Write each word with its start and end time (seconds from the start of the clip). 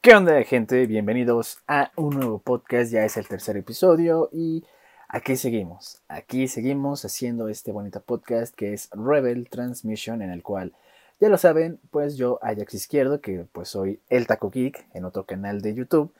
¿Qué 0.00 0.14
onda 0.14 0.40
gente? 0.44 0.86
Bienvenidos 0.86 1.58
a 1.66 1.90
un 1.96 2.10
nuevo 2.10 2.38
podcast, 2.38 2.92
ya 2.92 3.04
es 3.04 3.16
el 3.16 3.26
tercer 3.26 3.56
episodio 3.56 4.28
y 4.32 4.64
aquí 5.08 5.36
seguimos, 5.36 6.02
aquí 6.06 6.46
seguimos 6.46 7.04
haciendo 7.04 7.48
este 7.48 7.72
bonito 7.72 8.00
podcast 8.00 8.54
que 8.54 8.72
es 8.72 8.90
Rebel 8.92 9.48
Transmission 9.50 10.22
en 10.22 10.30
el 10.30 10.44
cual, 10.44 10.72
ya 11.18 11.28
lo 11.28 11.36
saben, 11.36 11.80
pues 11.90 12.16
yo 12.16 12.38
Ajax 12.42 12.74
Izquierdo, 12.74 13.20
que 13.20 13.44
pues 13.50 13.70
soy 13.70 14.00
el 14.08 14.28
Taco 14.28 14.50
Geek 14.50 14.86
en 14.94 15.04
otro 15.04 15.26
canal 15.26 15.62
de 15.62 15.74
YouTube, 15.74 16.14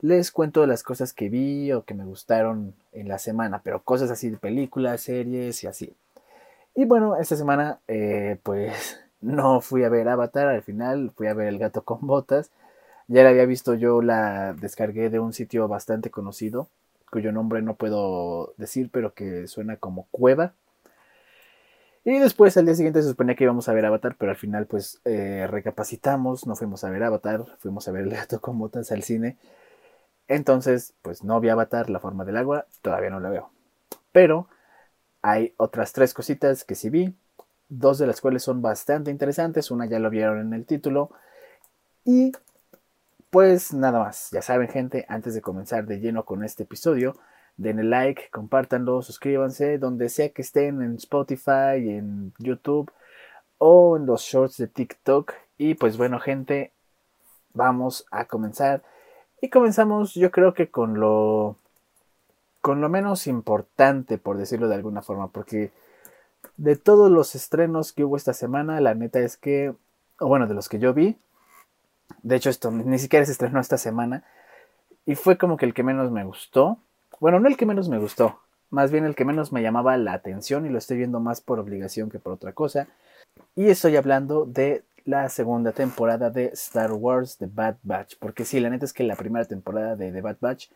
les 0.00 0.30
cuento 0.30 0.64
las 0.68 0.84
cosas 0.84 1.12
que 1.12 1.28
vi 1.28 1.72
o 1.72 1.84
que 1.84 1.94
me 1.94 2.04
gustaron 2.04 2.76
en 2.92 3.08
la 3.08 3.18
semana, 3.18 3.62
pero 3.64 3.82
cosas 3.82 4.12
así 4.12 4.30
de 4.30 4.36
películas, 4.36 5.00
series 5.00 5.64
y 5.64 5.66
así. 5.66 5.96
Y 6.76 6.84
bueno, 6.84 7.16
esta 7.16 7.34
semana 7.34 7.80
eh, 7.88 8.38
pues 8.44 9.00
no 9.20 9.60
fui 9.60 9.82
a 9.82 9.88
ver 9.88 10.08
Avatar, 10.08 10.46
al 10.46 10.62
final 10.62 11.10
fui 11.16 11.26
a 11.26 11.34
ver 11.34 11.48
El 11.48 11.58
gato 11.58 11.82
con 11.82 11.98
botas, 12.06 12.52
ya 13.08 13.22
la 13.22 13.30
había 13.30 13.46
visto 13.46 13.74
yo, 13.74 14.02
la 14.02 14.54
descargué 14.54 15.10
de 15.10 15.18
un 15.18 15.32
sitio 15.32 15.68
bastante 15.68 16.10
conocido, 16.10 16.68
cuyo 17.10 17.32
nombre 17.32 17.62
no 17.62 17.74
puedo 17.74 18.54
decir, 18.56 18.90
pero 18.90 19.14
que 19.14 19.46
suena 19.46 19.76
como 19.76 20.06
Cueva. 20.10 20.54
Y 22.04 22.18
después 22.18 22.56
al 22.56 22.66
día 22.66 22.74
siguiente 22.74 23.02
se 23.02 23.08
suponía 23.08 23.34
que 23.34 23.44
íbamos 23.44 23.68
a 23.68 23.72
ver 23.72 23.86
Avatar, 23.86 24.16
pero 24.18 24.30
al 24.30 24.36
final 24.36 24.66
pues 24.66 25.00
eh, 25.04 25.46
recapacitamos, 25.48 26.46
no 26.46 26.54
fuimos 26.54 26.84
a 26.84 26.90
ver 26.90 27.02
Avatar, 27.02 27.46
fuimos 27.58 27.88
a 27.88 27.92
ver 27.92 28.02
el 28.02 28.10
gato 28.10 28.40
con 28.40 28.58
botas 28.58 28.92
al 28.92 29.02
cine. 29.02 29.38
Entonces, 30.28 30.94
pues 31.02 31.24
no 31.24 31.40
vi 31.40 31.48
Avatar, 31.48 31.90
la 31.90 32.00
forma 32.00 32.24
del 32.24 32.36
agua, 32.36 32.66
todavía 32.82 33.10
no 33.10 33.20
la 33.20 33.30
veo. 33.30 33.50
Pero 34.12 34.48
hay 35.22 35.54
otras 35.56 35.92
tres 35.92 36.12
cositas 36.14 36.64
que 36.64 36.74
sí 36.74 36.90
vi, 36.90 37.14
dos 37.68 37.98
de 37.98 38.06
las 38.06 38.20
cuales 38.20 38.42
son 38.42 38.62
bastante 38.62 39.10
interesantes, 39.10 39.70
una 39.70 39.86
ya 39.86 39.98
lo 39.98 40.10
vieron 40.10 40.40
en 40.40 40.52
el 40.52 40.66
título, 40.66 41.10
y 42.04 42.32
pues 43.34 43.74
nada 43.74 43.98
más, 43.98 44.30
ya 44.30 44.42
saben 44.42 44.68
gente, 44.68 45.06
antes 45.08 45.34
de 45.34 45.40
comenzar 45.40 45.86
de 45.86 45.98
lleno 45.98 46.24
con 46.24 46.44
este 46.44 46.62
episodio, 46.62 47.16
denle 47.56 47.82
like, 47.82 48.30
compártanlo, 48.30 49.02
suscríbanse, 49.02 49.78
donde 49.78 50.08
sea 50.08 50.28
que 50.28 50.42
estén 50.42 50.80
en 50.82 50.94
Spotify, 50.94 51.78
en 51.78 52.32
YouTube 52.38 52.92
o 53.58 53.96
en 53.96 54.06
los 54.06 54.22
shorts 54.22 54.58
de 54.58 54.68
TikTok. 54.68 55.32
Y 55.58 55.74
pues 55.74 55.96
bueno 55.96 56.20
gente, 56.20 56.70
vamos 57.54 58.06
a 58.12 58.26
comenzar. 58.26 58.84
Y 59.40 59.50
comenzamos 59.50 60.14
yo 60.14 60.30
creo 60.30 60.54
que 60.54 60.70
con 60.70 61.00
lo 61.00 61.56
con 62.60 62.80
lo 62.80 62.88
menos 62.88 63.26
importante, 63.26 64.16
por 64.16 64.36
decirlo 64.36 64.68
de 64.68 64.76
alguna 64.76 65.02
forma, 65.02 65.26
porque 65.26 65.72
de 66.56 66.76
todos 66.76 67.10
los 67.10 67.34
estrenos 67.34 67.92
que 67.92 68.04
hubo 68.04 68.16
esta 68.16 68.32
semana, 68.32 68.80
la 68.80 68.94
neta 68.94 69.18
es 69.18 69.36
que, 69.36 69.74
o 70.20 70.28
bueno, 70.28 70.46
de 70.46 70.54
los 70.54 70.68
que 70.68 70.78
yo 70.78 70.94
vi, 70.94 71.18
de 72.22 72.36
hecho, 72.36 72.50
esto 72.50 72.70
ni 72.70 72.98
siquiera 72.98 73.24
se 73.26 73.32
estrenó 73.32 73.60
esta 73.60 73.78
semana. 73.78 74.24
Y 75.06 75.14
fue 75.16 75.36
como 75.36 75.56
que 75.56 75.66
el 75.66 75.74
que 75.74 75.82
menos 75.82 76.10
me 76.10 76.24
gustó. 76.24 76.78
Bueno, 77.20 77.40
no 77.40 77.48
el 77.48 77.56
que 77.56 77.66
menos 77.66 77.88
me 77.88 77.98
gustó. 77.98 78.40
Más 78.70 78.90
bien 78.90 79.04
el 79.04 79.14
que 79.14 79.24
menos 79.24 79.52
me 79.52 79.62
llamaba 79.62 79.96
la 79.96 80.14
atención 80.14 80.66
y 80.66 80.68
lo 80.68 80.78
estoy 80.78 80.96
viendo 80.96 81.20
más 81.20 81.40
por 81.40 81.58
obligación 81.58 82.10
que 82.10 82.18
por 82.18 82.32
otra 82.32 82.52
cosa. 82.52 82.88
Y 83.54 83.68
estoy 83.68 83.96
hablando 83.96 84.46
de 84.46 84.82
la 85.04 85.28
segunda 85.28 85.72
temporada 85.72 86.30
de 86.30 86.46
Star 86.54 86.92
Wars 86.92 87.36
The 87.38 87.46
Bad 87.46 87.76
Batch. 87.82 88.16
Porque 88.18 88.44
sí, 88.44 88.60
la 88.60 88.70
neta 88.70 88.84
es 88.84 88.92
que 88.92 89.04
la 89.04 89.16
primera 89.16 89.44
temporada 89.44 89.96
de 89.96 90.10
The 90.10 90.20
Bad 90.22 90.38
Batch 90.40 90.68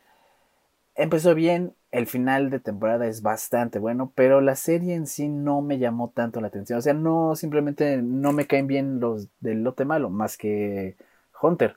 empezó 0.94 1.34
bien. 1.34 1.74
El 1.90 2.06
final 2.06 2.50
de 2.50 2.60
temporada 2.60 3.06
es 3.06 3.22
bastante 3.22 3.78
bueno. 3.78 4.12
Pero 4.14 4.40
la 4.40 4.56
serie 4.56 4.94
en 4.94 5.06
sí 5.06 5.28
no 5.28 5.62
me 5.62 5.78
llamó 5.78 6.10
tanto 6.10 6.40
la 6.40 6.48
atención. 6.48 6.78
O 6.78 6.82
sea, 6.82 6.94
no, 6.94 7.34
simplemente 7.34 8.02
no 8.02 8.32
me 8.32 8.46
caen 8.46 8.66
bien 8.66 9.00
los 9.00 9.28
del 9.40 9.62
lote 9.64 9.84
malo. 9.84 10.10
Más 10.10 10.36
que 10.36 10.96
Hunter. 11.40 11.76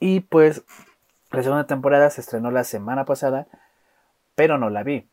Y 0.00 0.20
pues 0.20 0.62
la 1.30 1.42
segunda 1.42 1.66
temporada 1.66 2.08
se 2.10 2.20
estrenó 2.20 2.50
la 2.50 2.64
semana 2.64 3.04
pasada, 3.04 3.46
pero 4.34 4.58
no 4.58 4.70
la 4.70 4.82
vi. 4.82 5.08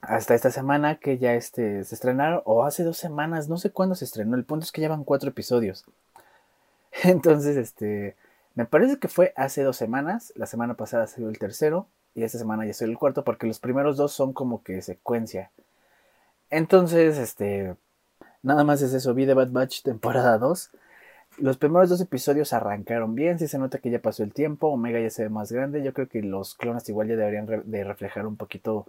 Hasta 0.00 0.34
esta 0.34 0.50
semana 0.50 0.96
que 0.96 1.18
ya 1.18 1.34
este, 1.34 1.84
se 1.84 1.94
estrenaron, 1.94 2.42
o 2.44 2.64
hace 2.64 2.84
dos 2.84 2.96
semanas, 2.96 3.48
no 3.48 3.58
sé 3.58 3.70
cuándo 3.70 3.94
se 3.94 4.04
estrenó. 4.04 4.36
El 4.36 4.44
punto 4.44 4.64
es 4.64 4.72
que 4.72 4.80
llevan 4.80 5.04
cuatro 5.04 5.30
episodios. 5.30 5.84
Entonces, 7.02 7.56
este, 7.56 8.16
me 8.54 8.64
parece 8.64 8.98
que 8.98 9.08
fue 9.08 9.32
hace 9.36 9.62
dos 9.62 9.76
semanas. 9.76 10.32
La 10.36 10.46
semana 10.46 10.74
pasada 10.74 11.06
salió 11.06 11.28
el 11.28 11.38
tercero 11.38 11.88
y 12.14 12.22
esta 12.22 12.38
semana 12.38 12.64
ya 12.64 12.72
soy 12.72 12.88
el 12.90 12.98
cuarto 12.98 13.24
porque 13.24 13.46
los 13.46 13.58
primeros 13.58 13.96
dos 13.96 14.12
son 14.12 14.32
como 14.32 14.62
que 14.62 14.80
secuencia. 14.80 15.50
Entonces, 16.50 17.18
este, 17.18 17.76
nada 18.42 18.64
más 18.64 18.80
es 18.80 18.94
eso. 18.94 19.12
Vi 19.12 19.26
The 19.26 19.34
Bad 19.34 19.50
Batch 19.50 19.82
temporada 19.82 20.38
2 20.38 20.70
los 21.38 21.58
primeros 21.58 21.88
dos 21.90 22.00
episodios 22.00 22.52
arrancaron 22.52 23.14
bien, 23.14 23.38
si 23.38 23.48
se 23.48 23.58
nota 23.58 23.78
que 23.78 23.90
ya 23.90 24.00
pasó 24.00 24.22
el 24.22 24.32
tiempo, 24.32 24.68
Omega 24.68 25.00
ya 25.00 25.10
se 25.10 25.24
ve 25.24 25.28
más 25.28 25.52
grande, 25.52 25.82
yo 25.82 25.92
creo 25.92 26.08
que 26.08 26.22
los 26.22 26.54
clones 26.54 26.88
igual 26.88 27.08
ya 27.08 27.16
deberían 27.16 27.46
de 27.64 27.84
reflejar 27.84 28.26
un 28.26 28.36
poquito 28.36 28.86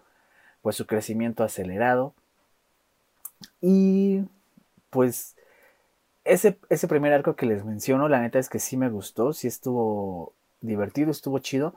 pues 0.62 0.76
su 0.76 0.86
crecimiento 0.88 1.44
acelerado. 1.44 2.14
Y 3.62 4.24
pues 4.90 5.36
ese, 6.24 6.58
ese 6.70 6.88
primer 6.88 7.14
arco 7.14 7.36
que 7.36 7.46
les 7.46 7.66
menciono, 7.66 8.10
la 8.10 8.22
neta 8.22 8.40
es 8.40 8.50
que 8.50 8.60
sí 8.60 8.78
me 8.78 8.90
gustó, 8.90 9.34
sí 9.34 9.48
estuvo 9.48 10.34
divertido, 10.62 11.12
estuvo 11.12 11.40
chido, 11.40 11.76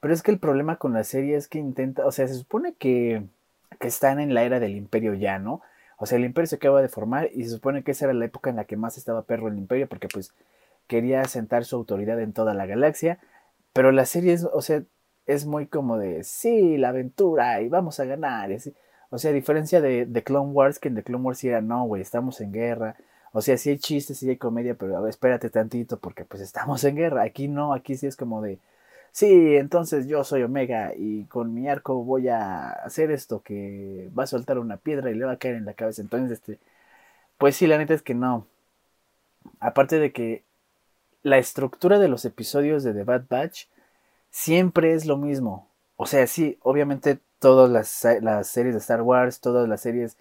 pero 0.00 0.14
es 0.14 0.22
que 0.22 0.30
el 0.30 0.38
problema 0.38 0.76
con 0.76 0.92
la 0.92 1.04
serie 1.04 1.36
es 1.36 1.48
que 1.48 1.58
intenta, 1.58 2.06
o 2.06 2.12
sea, 2.12 2.28
se 2.28 2.34
supone 2.34 2.74
que, 2.74 3.24
que 3.80 3.88
están 3.88 4.20
en 4.20 4.34
la 4.34 4.44
era 4.44 4.60
del 4.60 4.76
imperio 4.76 5.14
ya, 5.14 5.38
¿no? 5.38 5.62
O 5.96 6.06
sea, 6.06 6.18
el 6.18 6.24
imperio 6.24 6.46
se 6.46 6.56
acaba 6.56 6.82
de 6.82 6.88
formar 6.88 7.30
y 7.32 7.44
se 7.44 7.50
supone 7.50 7.82
que 7.82 7.92
esa 7.92 8.06
era 8.06 8.14
la 8.14 8.24
época 8.24 8.50
en 8.50 8.56
la 8.56 8.64
que 8.64 8.76
más 8.76 8.98
estaba 8.98 9.22
perro 9.22 9.48
el 9.48 9.58
imperio 9.58 9.88
porque 9.88 10.08
pues 10.08 10.32
quería 10.86 11.20
asentar 11.20 11.64
su 11.64 11.76
autoridad 11.76 12.20
en 12.20 12.32
toda 12.32 12.54
la 12.54 12.66
galaxia. 12.66 13.18
Pero 13.72 13.92
la 13.92 14.06
serie 14.06 14.32
es, 14.32 14.44
o 14.44 14.62
sea, 14.62 14.82
es 15.26 15.46
muy 15.46 15.66
como 15.66 15.98
de, 15.98 16.24
sí, 16.24 16.76
la 16.76 16.90
aventura 16.90 17.60
y 17.60 17.68
vamos 17.68 18.00
a 18.00 18.04
ganar. 18.04 18.50
O 19.10 19.18
sea, 19.18 19.30
a 19.30 19.34
diferencia 19.34 19.80
de, 19.80 20.06
de, 20.06 20.22
Clone 20.22 20.52
Wars, 20.52 20.78
que 20.78 20.88
en 20.88 20.96
The 20.96 21.02
Clone 21.02 21.24
Wars 21.24 21.42
era, 21.44 21.60
no, 21.60 21.84
güey, 21.86 22.02
estamos 22.02 22.40
en 22.40 22.52
guerra. 22.52 22.96
O 23.32 23.40
sea, 23.40 23.56
sí 23.58 23.70
hay 23.70 23.78
chistes, 23.78 24.18
sí 24.18 24.28
hay 24.28 24.36
comedia, 24.36 24.74
pero 24.74 25.06
espérate 25.08 25.50
tantito 25.50 25.98
porque 25.98 26.24
pues 26.24 26.42
estamos 26.42 26.84
en 26.84 26.96
guerra. 26.96 27.22
Aquí 27.22 27.48
no, 27.48 27.74
aquí 27.74 27.96
sí 27.96 28.06
es 28.06 28.16
como 28.16 28.42
de, 28.42 28.58
sí, 29.14 29.56
entonces 29.56 30.08
yo 30.08 30.24
soy 30.24 30.42
Omega 30.42 30.92
y 30.96 31.24
con 31.26 31.54
mi 31.54 31.68
arco 31.68 32.04
voy 32.04 32.28
a 32.28 32.70
hacer 32.70 33.12
esto 33.12 33.42
que 33.42 34.10
va 34.18 34.24
a 34.24 34.26
soltar 34.26 34.58
una 34.58 34.76
piedra 34.78 35.10
y 35.10 35.14
le 35.14 35.24
va 35.24 35.32
a 35.32 35.38
caer 35.38 35.54
en 35.56 35.64
la 35.66 35.74
cabeza. 35.74 36.02
Entonces, 36.02 36.32
este, 36.32 36.58
pues 37.38 37.56
sí, 37.56 37.66
la 37.68 37.78
neta 37.78 37.94
es 37.94 38.02
que 38.02 38.14
no. 38.14 38.46
Aparte 39.60 39.98
de 39.98 40.12
que 40.12 40.42
la 41.22 41.38
estructura 41.38 41.98
de 41.98 42.08
los 42.08 42.24
episodios 42.24 42.84
de 42.84 42.94
The 42.94 43.04
Bad 43.04 43.24
Batch 43.30 43.66
siempre 44.30 44.94
es 44.94 45.06
lo 45.06 45.18
mismo. 45.18 45.68
O 45.96 46.06
sea, 46.06 46.26
sí, 46.28 46.58
obviamente 46.62 47.20
todas 47.40 47.70
las, 47.70 48.22
las 48.22 48.48
series 48.48 48.74
de 48.74 48.80
Star 48.80 49.02
Wars, 49.02 49.40
todas 49.40 49.68
las 49.68 49.82
series 49.82 50.18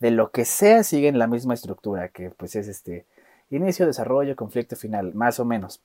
de 0.00 0.12
lo 0.12 0.32
que 0.32 0.44
sea 0.44 0.84
siguen 0.84 1.18
la 1.18 1.28
misma 1.28 1.54
estructura, 1.54 2.08
que 2.10 2.30
pues 2.30 2.56
es 2.56 2.68
este 2.68 3.06
inicio, 3.50 3.86
desarrollo, 3.86 4.36
conflicto 4.36 4.76
final, 4.76 5.14
más 5.14 5.40
o 5.40 5.46
menos. 5.46 5.82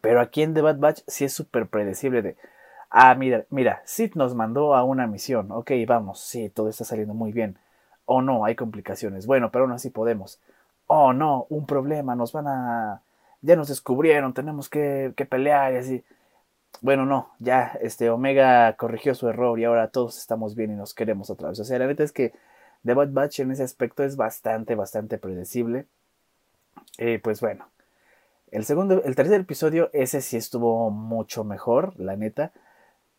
Pero 0.00 0.20
aquí 0.20 0.42
en 0.42 0.54
The 0.54 0.62
Bad 0.62 0.78
Batch 0.78 1.02
sí 1.06 1.24
es 1.24 1.32
súper 1.32 1.68
predecible 1.68 2.22
de, 2.22 2.36
ah, 2.90 3.14
mira, 3.14 3.46
mira, 3.50 3.82
Sid 3.84 4.14
nos 4.14 4.34
mandó 4.34 4.74
a 4.74 4.84
una 4.84 5.06
misión, 5.06 5.50
ok, 5.52 5.72
vamos, 5.86 6.20
sí, 6.20 6.50
todo 6.50 6.68
está 6.68 6.84
saliendo 6.84 7.14
muy 7.14 7.32
bien. 7.32 7.58
Oh 8.04 8.22
no, 8.22 8.44
hay 8.44 8.54
complicaciones, 8.54 9.26
bueno, 9.26 9.50
pero 9.50 9.64
aún 9.64 9.72
así 9.72 9.90
podemos. 9.90 10.40
Oh 10.86 11.12
no, 11.12 11.46
un 11.50 11.66
problema, 11.66 12.14
nos 12.16 12.32
van 12.32 12.46
a... 12.48 13.02
ya 13.42 13.56
nos 13.56 13.68
descubrieron, 13.68 14.34
tenemos 14.34 14.68
que, 14.68 15.12
que 15.16 15.26
pelear 15.26 15.74
y 15.74 15.76
así. 15.78 16.04
Bueno, 16.82 17.06
no, 17.06 17.30
ya 17.38 17.78
este 17.80 18.10
Omega 18.10 18.74
corrigió 18.76 19.14
su 19.14 19.28
error 19.28 19.58
y 19.58 19.64
ahora 19.64 19.88
todos 19.88 20.18
estamos 20.18 20.54
bien 20.54 20.72
y 20.72 20.74
nos 20.76 20.94
queremos 20.94 21.30
otra 21.30 21.48
vez. 21.48 21.58
O 21.60 21.64
sea, 21.64 21.78
la 21.78 21.86
neta 21.86 22.02
es 22.04 22.12
que 22.12 22.32
The 22.84 22.94
Bad 22.94 23.12
Batch 23.12 23.40
en 23.40 23.50
ese 23.50 23.62
aspecto 23.62 24.04
es 24.04 24.16
bastante, 24.16 24.74
bastante 24.74 25.18
predecible. 25.18 25.86
Eh, 26.98 27.18
pues 27.22 27.40
bueno, 27.40 27.68
el 28.50 28.64
segundo, 28.64 29.02
el 29.04 29.16
tercer 29.16 29.40
episodio, 29.40 29.90
ese 29.92 30.20
sí 30.20 30.36
estuvo 30.36 30.90
mucho 30.90 31.44
mejor, 31.44 31.98
la 31.98 32.16
neta. 32.16 32.52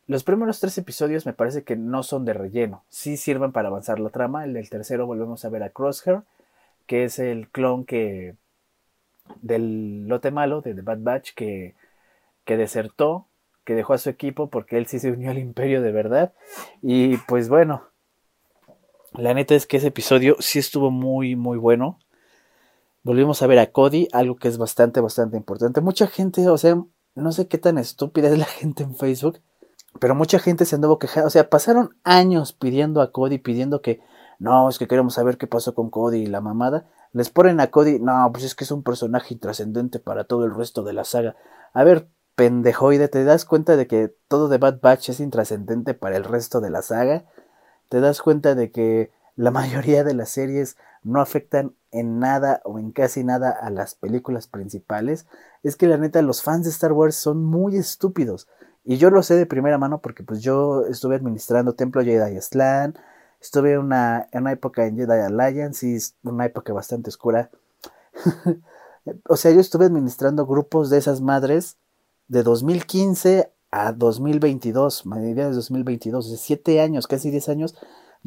Los 0.08 0.24
primeros 0.24 0.60
tres 0.60 0.78
episodios 0.78 1.26
me 1.26 1.34
parece 1.34 1.64
que 1.64 1.76
no 1.76 2.02
son 2.02 2.24
de 2.26 2.34
relleno, 2.34 2.84
sí 2.90 3.18
sirven 3.18 3.52
para 3.52 3.68
avanzar 3.68 4.00
la 4.00 4.10
trama. 4.10 4.46
El 4.46 4.54
del 4.54 4.70
tercero 4.70 5.06
volvemos 5.06 5.44
a 5.44 5.50
ver 5.50 5.64
a 5.64 5.70
Crosshair, 5.70 6.22
que 6.86 7.04
es 7.04 7.20
el 7.20 7.50
clon 7.50 7.86
que 7.86 8.36
del 9.42 10.08
lote 10.08 10.32
malo 10.32 10.62
de 10.62 10.74
The 10.74 10.82
Bad 10.82 11.00
Batch 11.02 11.34
que, 11.34 11.76
que 12.46 12.56
desertó, 12.56 13.28
que 13.66 13.76
dejó 13.76 13.94
a 13.94 13.98
su 13.98 14.10
equipo 14.10 14.50
porque 14.50 14.78
él 14.78 14.88
sí 14.88 15.00
se 15.00 15.12
unió 15.12 15.32
al 15.32 15.38
imperio 15.38 15.82
de 15.82 15.92
verdad. 15.92 16.34
Y 16.82 17.18
pues 17.18 17.50
bueno, 17.50 17.84
la 19.14 19.34
neta 19.34 19.56
es 19.56 19.68
que 19.68 19.78
ese 19.78 19.88
episodio 19.88 20.38
sí 20.40 20.60
estuvo 20.60 20.90
muy, 20.90 21.36
muy 21.36 21.58
bueno. 21.58 22.00
Volvimos 23.08 23.42
a 23.42 23.48
ver 23.48 23.58
a 23.60 23.72
Cody, 23.72 24.10
algo 24.12 24.36
que 24.36 24.50
es 24.50 24.58
bastante, 24.58 25.00
bastante 25.00 25.38
importante. 25.38 25.80
Mucha 25.80 26.08
gente, 26.08 26.50
o 26.50 26.58
sea, 26.58 26.84
no 27.16 27.32
sé 27.32 27.48
qué 27.48 27.58
tan 27.58 27.78
estúpida 27.78 28.28
es 28.28 28.38
la 28.38 28.44
gente 28.60 28.84
en 28.84 28.98
Facebook, 28.98 29.40
pero 30.02 30.14
mucha 30.14 30.40
gente 30.40 30.66
se 30.66 30.76
anduvo 30.76 31.00
quejando. 31.00 31.28
O 31.28 31.30
sea, 31.30 31.50
pasaron 31.50 31.96
años 32.04 32.52
pidiendo 32.52 33.00
a 33.00 33.14
Cody, 33.14 33.38
pidiendo 33.38 33.82
que 33.82 34.02
no, 34.40 34.68
es 34.68 34.78
que 34.78 34.90
queremos 34.90 35.14
saber 35.14 35.38
qué 35.38 35.48
pasó 35.48 35.74
con 35.74 35.90
Cody 35.90 36.24
y 36.24 36.26
la 36.26 36.42
mamada. 36.42 36.86
les 37.14 37.30
ponen 37.30 37.62
a 37.62 37.68
Cody, 37.72 37.98
no, 37.98 38.30
pues 38.34 38.44
es 38.44 38.56
que 38.56 38.66
es 38.66 38.72
un 38.72 38.84
personaje 38.84 39.34
intrascendente 39.34 40.00
para 40.00 40.26
todo 40.26 40.44
el 40.44 40.54
resto 40.54 40.84
de 40.84 40.92
la 40.92 41.06
saga. 41.06 41.38
A 41.72 41.86
ver, 41.86 42.10
pendejoide, 42.36 43.08
¿te 43.08 43.24
das 43.24 43.46
cuenta 43.46 43.78
de 43.78 43.88
que 43.88 44.14
todo 44.28 44.50
de 44.50 44.58
Bad 44.58 44.82
Batch 44.82 45.12
es 45.12 45.22
intrascendente 45.22 45.94
para 45.94 46.18
el 46.18 46.26
resto 46.26 46.60
de 46.60 46.72
la 46.72 46.82
saga? 46.82 47.24
¿Te 47.88 48.02
das 48.02 48.22
cuenta 48.22 48.54
de 48.54 48.70
que 48.70 49.12
la 49.38 49.52
mayoría 49.52 50.04
de 50.04 50.14
las 50.14 50.28
series 50.28 50.76
no 51.04 51.22
afectan 51.22 51.74
en 51.92 52.20
nada 52.20 52.62
o 52.64 52.80
en 52.80 52.92
casi 52.92 53.24
nada 53.24 53.52
a 53.52 53.70
las 53.70 53.96
películas 53.96 54.48
principales? 54.48 55.26
Es 55.64 55.76
que 55.76 55.88
la 55.88 55.98
neta, 55.98 56.22
los 56.22 56.44
fans 56.44 56.66
de 56.66 56.72
Star 56.72 56.92
Wars 56.92 57.16
son 57.16 57.44
muy 57.44 57.78
estúpidos. 57.78 58.48
Y 58.84 58.98
yo 58.98 59.10
lo 59.10 59.22
sé 59.24 59.36
de 59.36 59.46
primera 59.46 59.78
mano 59.78 60.00
porque 60.00 60.24
pues 60.24 60.42
yo 60.42 60.86
estuve 60.86 61.16
administrando 61.16 61.76
Templo 61.76 62.02
Jedi 62.02 62.40
Slan, 62.40 62.98
estuve 63.42 63.74
en 63.74 63.80
una, 63.80 64.28
en 64.32 64.42
una 64.42 64.54
época 64.54 64.86
en 64.86 64.96
Jedi 64.96 65.20
Alliance 65.20 65.86
y 65.86 65.98
una 66.28 66.46
época 66.46 66.72
bastante 66.74 67.10
oscura. 67.10 67.50
o 69.28 69.36
sea, 69.36 69.52
yo 69.52 69.60
estuve 69.60 69.86
administrando 69.86 70.46
grupos 70.46 70.90
de 70.90 70.98
esas 70.98 71.22
madres 71.22 71.78
de 72.28 72.44
2015 72.44 73.52
a 73.72 73.92
2022, 73.92 75.06
mediados 75.06 75.52
de 75.52 75.56
2022, 75.58 76.32
de 76.32 76.38
7 76.38 76.82
años, 76.82 77.08
casi 77.08 77.30
10 77.30 77.50
años. 77.50 77.76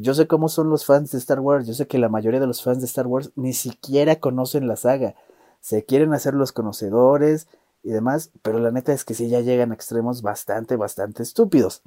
Yo 0.01 0.15
sé 0.15 0.27
cómo 0.27 0.49
son 0.49 0.71
los 0.71 0.87
fans 0.87 1.13
de 1.13 1.19
Star 1.19 1.41
Wars, 1.41 1.67
yo 1.67 1.75
sé 1.75 1.87
que 1.87 1.99
la 1.99 2.09
mayoría 2.09 2.41
de 2.41 2.47
los 2.47 2.63
fans 2.63 2.81
de 2.81 2.87
Star 2.87 3.07
Wars 3.07 3.33
ni 3.37 3.53
siquiera 3.53 4.17
conocen 4.17 4.69
la 4.69 4.77
saga, 4.77 5.15
se 5.61 5.85
quieren 5.85 6.15
hacer 6.15 6.35
los 6.35 6.53
conocedores, 6.53 7.49
y 7.83 7.91
demás, 7.91 8.31
pero 8.43 8.59
la 8.59 8.71
neta 8.71 8.93
es 8.93 9.05
que 9.05 9.15
sí 9.15 9.29
ya 9.29 9.41
llegan 9.41 9.71
a 9.71 9.75
extremos 9.75 10.23
bastante, 10.23 10.77
bastante 10.77 11.23
estúpidos. 11.23 11.83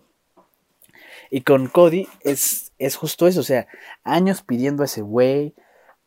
Y 1.29 1.41
con 1.41 1.67
Cody 1.67 2.07
es, 2.21 2.71
es 2.77 2.95
justo 2.95 3.27
eso, 3.27 3.41
o 3.41 3.43
sea, 3.43 3.67
años 4.03 4.41
pidiendo 4.41 4.83
a 4.83 4.85
ese 4.85 5.01
güey, 5.01 5.55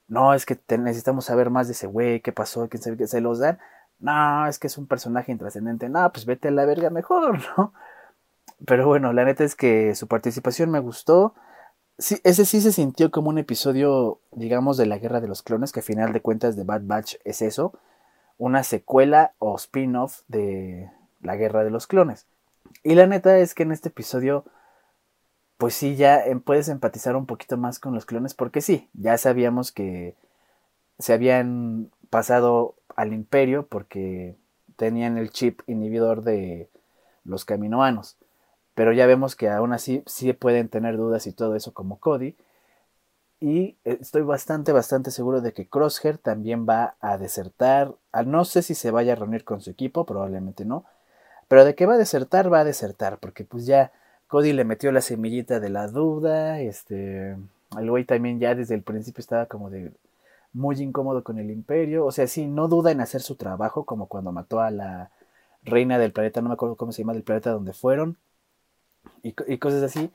no, 0.08 0.34
es 0.34 0.46
que 0.46 0.58
necesitamos 0.78 1.24
saber 1.24 1.50
más 1.50 1.66
de 1.66 1.72
ese 1.72 1.86
güey, 1.86 2.20
qué 2.20 2.32
pasó, 2.32 2.68
quién 2.68 2.82
sabe 2.82 2.96
qué 2.96 3.08
se 3.08 3.20
los 3.20 3.40
dan. 3.40 3.58
No, 3.98 4.46
es 4.46 4.58
que 4.58 4.68
es 4.68 4.78
un 4.78 4.86
personaje 4.86 5.32
intrascendente. 5.32 5.88
No, 5.88 6.12
pues 6.12 6.26
vete 6.26 6.48
a 6.48 6.50
la 6.52 6.64
verga 6.64 6.90
mejor, 6.90 7.40
¿no? 7.58 7.72
Pero 8.64 8.86
bueno, 8.86 9.12
la 9.12 9.24
neta 9.24 9.42
es 9.42 9.56
que 9.56 9.96
su 9.96 10.06
participación 10.06 10.70
me 10.70 10.78
gustó. 10.78 11.34
Ese 11.98 12.44
sí 12.44 12.60
se 12.60 12.72
sintió 12.72 13.10
como 13.10 13.30
un 13.30 13.38
episodio, 13.38 14.20
digamos, 14.32 14.76
de 14.76 14.86
la 14.86 14.98
Guerra 14.98 15.20
de 15.20 15.28
los 15.28 15.42
Clones, 15.42 15.72
que 15.72 15.80
a 15.80 15.82
final 15.82 16.12
de 16.12 16.20
cuentas 16.20 16.54
de 16.56 16.64
Bad 16.64 16.82
Batch 16.84 17.16
es 17.24 17.40
eso 17.42 17.72
una 18.38 18.62
secuela 18.62 19.34
o 19.38 19.56
spin-off 19.56 20.20
de 20.28 20.90
la 21.22 21.36
Guerra 21.36 21.64
de 21.64 21.70
los 21.70 21.86
Clones. 21.86 22.26
Y 22.82 22.94
la 22.94 23.06
neta 23.06 23.38
es 23.38 23.54
que 23.54 23.62
en 23.62 23.72
este 23.72 23.88
episodio, 23.88 24.44
pues 25.56 25.74
sí, 25.74 25.96
ya 25.96 26.24
em, 26.24 26.40
puedes 26.40 26.68
empatizar 26.68 27.16
un 27.16 27.26
poquito 27.26 27.56
más 27.56 27.78
con 27.78 27.94
los 27.94 28.06
clones, 28.06 28.34
porque 28.34 28.60
sí, 28.60 28.88
ya 28.92 29.16
sabíamos 29.18 29.72
que 29.72 30.14
se 30.98 31.12
habían 31.12 31.90
pasado 32.10 32.74
al 32.94 33.12
imperio 33.12 33.66
porque 33.66 34.36
tenían 34.76 35.18
el 35.18 35.30
chip 35.30 35.60
inhibidor 35.66 36.22
de 36.22 36.68
los 37.24 37.44
caminoanos. 37.44 38.16
Pero 38.76 38.92
ya 38.92 39.06
vemos 39.06 39.36
que 39.36 39.48
aún 39.48 39.72
así 39.72 40.02
sí 40.06 40.32
pueden 40.34 40.68
tener 40.68 40.98
dudas 40.98 41.26
y 41.26 41.32
todo 41.32 41.56
eso 41.56 41.72
como 41.72 41.98
Cody. 41.98 42.36
Y 43.40 43.76
estoy 43.84 44.22
bastante, 44.22 44.72
bastante 44.72 45.10
seguro 45.10 45.40
de 45.40 45.52
que 45.54 45.66
Crosshair 45.66 46.18
también 46.18 46.66
va 46.68 46.96
a 47.00 47.16
desertar. 47.18 47.94
Ah, 48.12 48.22
no 48.22 48.44
sé 48.44 48.62
si 48.62 48.74
se 48.74 48.90
vaya 48.90 49.14
a 49.14 49.16
reunir 49.16 49.44
con 49.44 49.62
su 49.62 49.70
equipo, 49.70 50.04
probablemente 50.04 50.66
no. 50.66 50.84
Pero 51.48 51.64
de 51.64 51.74
que 51.74 51.86
va 51.86 51.94
a 51.94 51.98
desertar, 51.98 52.52
va 52.52 52.60
a 52.60 52.64
desertar. 52.64 53.18
Porque 53.18 53.44
pues 53.44 53.66
ya 53.66 53.92
Cody 54.28 54.52
le 54.52 54.64
metió 54.64 54.92
la 54.92 55.00
semillita 55.00 55.58
de 55.60 55.70
la 55.70 55.88
duda. 55.88 56.60
Este. 56.60 57.36
El 57.78 57.90
güey 57.90 58.04
también 58.04 58.40
ya 58.40 58.54
desde 58.54 58.74
el 58.74 58.82
principio 58.82 59.20
estaba 59.20 59.46
como 59.46 59.70
de 59.70 59.92
muy 60.52 60.76
incómodo 60.82 61.24
con 61.24 61.38
el 61.38 61.50
imperio. 61.50 62.06
O 62.06 62.12
sea, 62.12 62.26
sí, 62.26 62.46
no 62.46 62.68
duda 62.68 62.90
en 62.92 63.00
hacer 63.00 63.22
su 63.22 63.36
trabajo, 63.36 63.84
como 63.84 64.06
cuando 64.06 64.32
mató 64.32 64.60
a 64.60 64.70
la 64.70 65.10
reina 65.62 65.98
del 65.98 66.12
planeta, 66.12 66.42
no 66.42 66.48
me 66.50 66.54
acuerdo 66.54 66.76
cómo 66.76 66.92
se 66.92 67.02
llama, 67.02 67.14
del 67.14 67.22
planeta 67.24 67.50
donde 67.50 67.72
fueron. 67.72 68.18
Y, 69.22 69.58
cosas 69.58 69.82
así. 69.82 70.10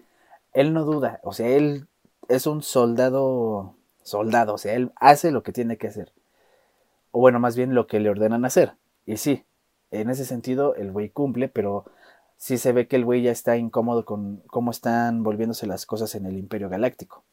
Él 0.54 0.74
no 0.74 0.84
duda. 0.86 1.20
O 1.24 1.34
sea, 1.34 1.48
él 1.48 1.88
es 2.30 2.48
un 2.48 2.62
soldado, 2.64 3.76
soldado, 4.04 4.54
o 4.54 4.58
sea, 4.58 4.74
él 4.74 4.92
hace 4.96 5.32
lo 5.32 5.44
que 5.44 5.52
tiene 5.52 5.78
que 5.78 5.88
hacer. 5.88 6.12
O 7.12 7.20
bueno, 7.20 7.40
más 7.40 7.56
bien 7.56 7.76
lo 7.76 7.88
que 7.88 8.00
le 8.00 8.10
ordenan 8.10 8.46
hacer. 8.46 8.74
Y 9.06 9.18
sí, 9.18 9.46
en 9.92 10.10
ese 10.10 10.26
sentido 10.26 10.76
el 10.76 10.92
güey 10.92 11.10
cumple, 11.10 11.50
pero 11.50 11.86
sí 12.38 12.58
se 12.58 12.72
ve 12.72 12.88
que 12.88 12.96
el 12.96 13.06
güey 13.06 13.22
ya 13.22 13.32
está 13.32 13.58
incómodo 13.58 14.06
con 14.06 14.38
cómo 14.48 14.72
están 14.72 15.24
volviéndose 15.24 15.68
las 15.68 15.86
cosas 15.86 16.16
en 16.16 16.26
el 16.26 16.38
Imperio 16.38 16.70
Galáctico. 16.70 17.24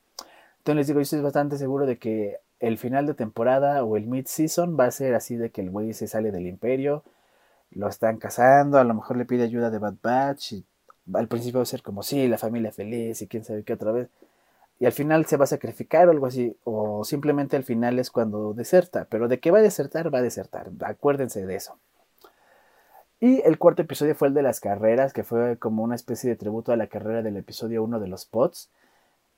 Entonces 0.59 0.77
les 0.77 0.87
digo, 0.89 0.99
yo 0.99 1.03
estoy 1.03 1.21
bastante 1.21 1.57
seguro 1.57 1.87
de 1.87 1.99
que 1.99 2.39
el 2.61 2.77
final 2.77 3.07
de 3.07 3.15
temporada 3.15 3.85
o 3.85 3.97
el 3.97 4.07
mid-season 4.07 4.79
va 4.79 4.87
a 4.87 4.91
ser 4.91 5.15
así 5.15 5.37
de 5.37 5.51
que 5.51 5.61
el 5.61 5.71
güey 5.71 5.95
se 5.95 6.09
sale 6.09 6.33
del 6.33 6.47
Imperio, 6.47 7.05
lo 7.71 7.89
están 7.89 8.19
cazando, 8.19 8.79
a 8.79 8.85
lo 8.85 8.95
mejor 8.95 9.17
le 9.17 9.25
pide 9.25 9.45
ayuda 9.45 9.71
de 9.71 9.79
Bad 9.79 9.97
Batch 10.03 10.53
y 10.53 10.67
al 11.15 11.29
principio 11.29 11.59
va 11.59 11.63
a 11.63 11.67
ser 11.67 11.83
como 11.83 12.03
sí, 12.03 12.29
la 12.29 12.39
familia 12.39 12.73
feliz 12.73 13.23
y 13.23 13.27
quién 13.29 13.45
sabe 13.45 13.65
qué 13.65 13.73
otra 13.75 13.93
vez 13.93 14.09
y 14.81 14.87
al 14.87 14.93
final 14.93 15.27
se 15.27 15.37
va 15.37 15.45
a 15.45 15.49
sacrificar 15.49 16.09
o 16.09 16.13
algo 16.13 16.27
así, 16.27 16.57
o 16.65 17.05
simplemente 17.05 17.57
al 17.57 17.65
final 17.65 17.99
es 17.99 18.11
cuando 18.11 18.55
deserta, 18.55 19.07
pero 19.11 19.29
de 19.29 19.41
que 19.41 19.51
va 19.51 19.59
a 19.59 19.63
desertar, 19.63 20.13
va 20.15 20.19
a 20.19 20.23
desertar, 20.23 20.71
acuérdense 20.83 21.45
de 21.45 21.57
eso. 21.57 21.79
Y 23.21 23.41
el 23.43 23.59
cuarto 23.59 23.83
episodio 23.83 24.15
fue 24.15 24.29
el 24.29 24.35
de 24.35 24.43
las 24.43 24.61
carreras, 24.61 25.13
que 25.13 25.25
fue 25.25 25.59
como 25.59 25.83
una 25.83 25.97
especie 25.97 26.31
de 26.31 26.37
tributo 26.37 26.71
a 26.71 26.77
la 26.77 26.87
carrera 26.87 27.23
del 27.23 27.37
episodio 27.37 27.83
1 27.83 27.99
de 27.99 28.07
los 28.07 28.27
pots, 28.27 28.71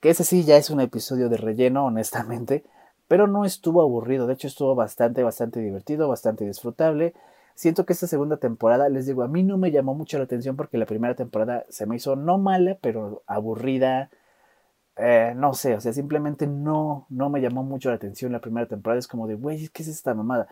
que 0.00 0.10
ese 0.10 0.24
sí 0.24 0.44
ya 0.44 0.58
es 0.58 0.68
un 0.68 0.80
episodio 0.80 1.30
de 1.30 1.38
relleno, 1.38 1.86
honestamente, 1.86 2.62
pero 3.08 3.26
no 3.26 3.46
estuvo 3.46 3.80
aburrido, 3.80 4.26
de 4.26 4.34
hecho 4.34 4.46
estuvo 4.46 4.74
bastante, 4.74 5.22
bastante 5.22 5.60
divertido, 5.60 6.08
bastante 6.08 6.44
disfrutable. 6.44 7.14
Siento 7.54 7.84
que 7.86 7.92
esta 7.92 8.06
segunda 8.06 8.38
temporada, 8.38 8.88
les 8.88 9.06
digo, 9.06 9.22
a 9.22 9.28
mí 9.28 9.42
no 9.42 9.58
me 9.58 9.70
llamó 9.70 9.94
mucho 9.94 10.18
la 10.18 10.24
atención 10.24 10.56
porque 10.56 10.78
la 10.78 10.86
primera 10.86 11.14
temporada 11.14 11.66
se 11.68 11.86
me 11.86 11.96
hizo 11.96 12.16
no 12.16 12.38
mala, 12.38 12.78
pero 12.80 13.22
aburrida, 13.26 14.10
eh, 14.96 15.34
no 15.36 15.54
sé, 15.54 15.74
o 15.74 15.80
sea, 15.80 15.92
simplemente 15.92 16.46
no, 16.46 17.06
no 17.10 17.30
me 17.30 17.40
llamó 17.40 17.62
mucho 17.64 17.90
la 17.90 17.96
atención 17.96 18.32
la 18.32 18.40
primera 18.40 18.66
temporada. 18.66 18.98
Es 18.98 19.08
como 19.08 19.26
de, 19.26 19.34
güey, 19.34 19.68
¿qué 19.68 19.82
es 19.82 19.88
esta 19.88 20.14
mamada? 20.14 20.48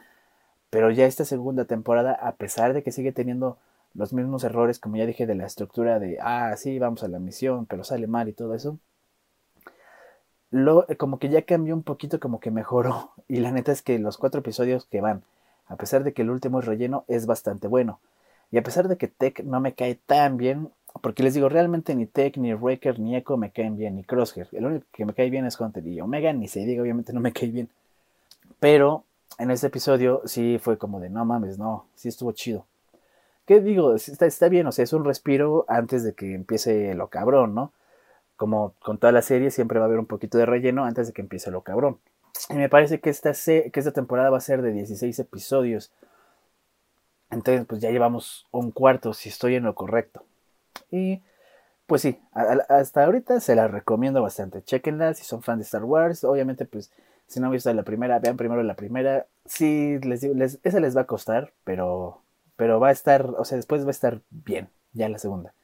Pero 0.71 0.91
ya 0.91 1.07
esta 1.07 1.25
segunda 1.25 1.65
temporada, 1.67 2.13
a 2.15 2.33
pesar 2.37 2.75
de 2.75 2.83
que 2.83 2.93
sigue 2.93 3.13
teniendo 3.13 3.59
los 3.95 4.13
mismos 4.13 4.45
errores, 4.45 4.79
como 4.79 4.97
ya 4.97 5.07
dije, 5.07 5.27
de 5.27 5.35
la 5.35 5.47
estructura 5.47 5.99
de, 5.99 6.19
ah, 6.21 6.55
sí, 6.57 6.79
vamos 6.79 7.03
a 7.05 7.09
la 7.09 7.19
misión, 7.19 7.67
pero 7.67 7.85
sale 7.85 8.07
mal 8.07 8.29
y 8.29 8.33
todo 8.33 8.55
eso, 8.55 8.79
lo, 10.51 10.87
como 10.99 11.19
que 11.19 11.29
ya 11.29 11.43
cambió 11.43 11.75
un 11.75 11.83
poquito, 11.83 12.21
como 12.21 12.41
que 12.41 12.51
mejoró. 12.51 13.13
Y 13.29 13.41
la 13.41 13.53
neta 13.53 13.73
es 13.73 13.83
que 13.83 13.99
los 13.99 14.17
cuatro 14.17 14.41
episodios 14.41 14.87
que 14.87 15.03
van, 15.03 15.23
a 15.69 15.77
pesar 15.77 16.05
de 16.05 16.13
que 16.13 16.23
el 16.23 16.31
último 16.31 16.61
es 16.61 16.67
relleno, 16.67 17.05
es 17.09 17.27
bastante 17.27 17.69
bueno. 17.69 18.01
Y 18.51 18.59
a 18.59 18.63
pesar 18.63 18.89
de 18.89 18.97
que 18.97 19.09
Tech 19.09 19.45
no 19.45 19.61
me 19.61 19.75
cae 19.75 19.95
tan 19.95 20.37
bien, 20.37 20.71
porque 21.03 21.23
les 21.23 21.35
digo, 21.35 21.49
realmente 21.49 21.95
ni 21.95 22.07
Tech, 22.07 22.37
ni 22.39 22.55
Wrecker, 22.55 22.99
ni 22.99 23.15
Echo 23.15 23.37
me 23.37 23.51
caen 23.51 23.77
bien, 23.77 23.97
ni 23.97 24.05
Crosshair. 24.05 24.49
El 24.53 24.65
único 24.65 24.87
que 24.93 25.05
me 25.05 25.15
cae 25.15 25.31
bien 25.31 25.45
es 25.45 25.61
Hunter 25.61 25.87
y 25.87 26.01
Omega, 26.01 26.33
ni 26.33 26.49
se 26.49 26.61
diga, 26.61 26.83
obviamente 26.83 27.13
no 27.13 27.21
me 27.21 27.33
cae 27.33 27.51
bien. 27.51 27.69
Pero 28.59 29.05
en 29.39 29.51
este 29.51 29.69
episodio 29.69 30.23
sí 30.25 30.59
fue 30.61 30.79
como 30.79 30.99
de, 31.01 31.11
no 31.11 31.25
mames, 31.25 31.59
no, 31.59 31.87
sí 31.95 32.09
estuvo 32.09 32.33
chido. 32.33 32.65
¿Qué 33.47 33.61
digo? 33.61 33.95
Está, 33.95 34.27
está 34.27 34.49
bien, 34.49 34.67
o 34.67 34.73
sea, 34.73 34.85
es 34.85 34.93
un 34.93 35.05
respiro 35.05 35.65
antes 35.69 36.05
de 36.05 36.15
que 36.15 36.35
empiece 36.35 36.95
lo 36.95 37.09
cabrón, 37.09 37.55
¿no? 37.55 37.73
Como 38.37 38.75
con 38.83 38.99
toda 38.99 39.13
la 39.13 39.23
serie 39.23 39.51
siempre 39.51 39.79
va 39.79 39.87
a 39.87 39.89
haber 39.89 39.99
un 39.99 40.07
poquito 40.07 40.39
de 40.39 40.47
relleno 40.47 40.85
antes 40.85 41.09
de 41.09 41.13
que 41.13 41.23
empiece 41.23 41.51
lo 41.51 41.63
cabrón. 41.63 41.99
Y 42.51 42.55
me 42.55 42.69
parece 42.69 43.01
que 43.01 43.11
esta, 43.11 43.33
que 43.33 43.73
esta 43.75 43.93
temporada 43.93 44.31
va 44.31 44.39
a 44.39 44.43
ser 44.43 44.63
de 44.63 44.73
16 44.73 45.19
episodios. 45.19 45.93
Entonces, 47.31 47.67
pues 47.67 47.81
ya 47.81 47.91
llevamos 47.91 48.47
un 48.51 48.71
cuarto, 48.71 49.13
si 49.13 49.29
estoy 49.29 49.55
en 49.57 49.65
lo 49.65 49.75
correcto. 49.75 50.25
Y 50.91 51.23
pues 51.87 52.03
sí, 52.03 52.21
hasta 52.33 53.05
ahorita 53.05 53.41
se 53.41 53.55
la 53.55 53.69
recomiendo 53.69 54.23
bastante. 54.23 54.63
Chequenla 54.63 55.15
si 55.15 55.25
son 55.25 55.43
fans 55.43 55.61
de 55.61 55.65
Star 55.65 55.85
Wars. 55.85 56.25
Obviamente, 56.25 56.65
pues 56.67 56.93
si 57.27 57.41
no 57.41 57.47
han 57.47 57.53
visto 57.53 57.73
la 57.73 57.83
primera, 57.83 58.19
vean 58.19 58.37
primero 58.37 58.63
la 58.63 58.75
primera. 58.75 59.27
Sí, 59.47 59.99
les 60.01 60.23
les, 60.23 60.59
esa 60.65 60.81
les 60.81 60.97
va 60.97 61.03
a 61.03 61.07
costar, 61.07 61.53
pero, 61.65 62.23
pero 62.57 62.81
va 62.81 62.89
a 62.89 62.93
estar, 62.93 63.27
o 63.39 63.45
sea, 63.45 63.57
después 63.57 63.85
va 63.85 63.89
a 63.89 63.91
estar 63.93 64.21
bien, 64.31 64.71
ya 64.93 65.09
la 65.09 65.19
segunda. 65.19 65.55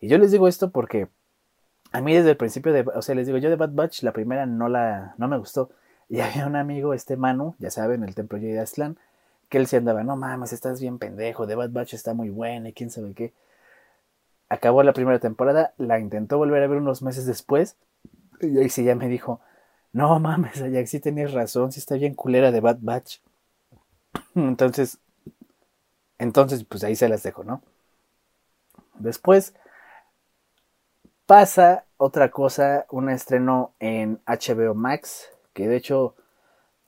Y 0.00 0.08
yo 0.08 0.18
les 0.18 0.30
digo 0.32 0.48
esto 0.48 0.70
porque 0.70 1.08
a 1.92 2.00
mí 2.00 2.14
desde 2.14 2.30
el 2.30 2.36
principio 2.36 2.72
de, 2.72 2.82
o 2.94 3.02
sea, 3.02 3.14
les 3.14 3.26
digo, 3.26 3.38
yo 3.38 3.50
de 3.50 3.56
Bad 3.56 3.72
Batch, 3.72 4.02
la 4.02 4.12
primera 4.12 4.46
no 4.46 4.68
la, 4.68 5.14
no 5.18 5.28
me 5.28 5.38
gustó. 5.38 5.70
Y 6.10 6.20
había 6.20 6.46
un 6.46 6.56
amigo, 6.56 6.92
este 6.92 7.16
Manu, 7.16 7.54
ya 7.58 7.70
saben, 7.70 8.04
el 8.04 8.14
templo 8.14 8.38
Jedi 8.38 8.58
Aslan, 8.58 8.98
que 9.48 9.56
él 9.56 9.66
se 9.66 9.78
andaba, 9.78 10.04
no 10.04 10.16
mames, 10.16 10.52
estás 10.52 10.78
bien 10.78 10.98
pendejo, 10.98 11.46
de 11.46 11.54
Bad 11.54 11.70
Batch 11.70 11.94
está 11.94 12.12
muy 12.12 12.28
buena 12.28 12.68
y 12.68 12.72
quién 12.74 12.90
sabe 12.90 13.14
qué 13.14 13.32
acabó 14.50 14.82
la 14.82 14.92
primera 14.92 15.20
temporada, 15.20 15.72
la 15.78 15.98
intentó 15.98 16.36
volver 16.36 16.62
a 16.62 16.66
ver 16.66 16.78
unos 16.78 17.02
meses 17.02 17.24
después, 17.24 17.76
y 18.40 18.58
ahí 18.58 18.68
sí 18.68 18.84
ya 18.84 18.96
me 18.96 19.08
dijo, 19.08 19.40
no 19.92 20.18
mames, 20.18 20.60
Ajax, 20.60 20.90
sí 20.90 21.00
tenías 21.00 21.32
razón, 21.32 21.72
sí 21.72 21.78
está 21.78 21.94
bien 21.94 22.14
culera 22.14 22.50
de 22.50 22.60
Bad 22.60 22.78
Batch. 22.80 23.20
Entonces, 24.34 24.98
entonces, 26.18 26.64
pues 26.64 26.84
ahí 26.84 26.96
se 26.96 27.08
las 27.08 27.22
dejo, 27.22 27.44
¿no? 27.44 27.62
Después 28.98 29.54
pasa 31.24 31.86
otra 31.96 32.30
cosa, 32.30 32.84
un 32.90 33.08
estreno 33.08 33.72
en 33.78 34.20
HBO 34.26 34.74
Max, 34.74 35.30
que 35.52 35.68
de 35.68 35.76
hecho 35.76 36.14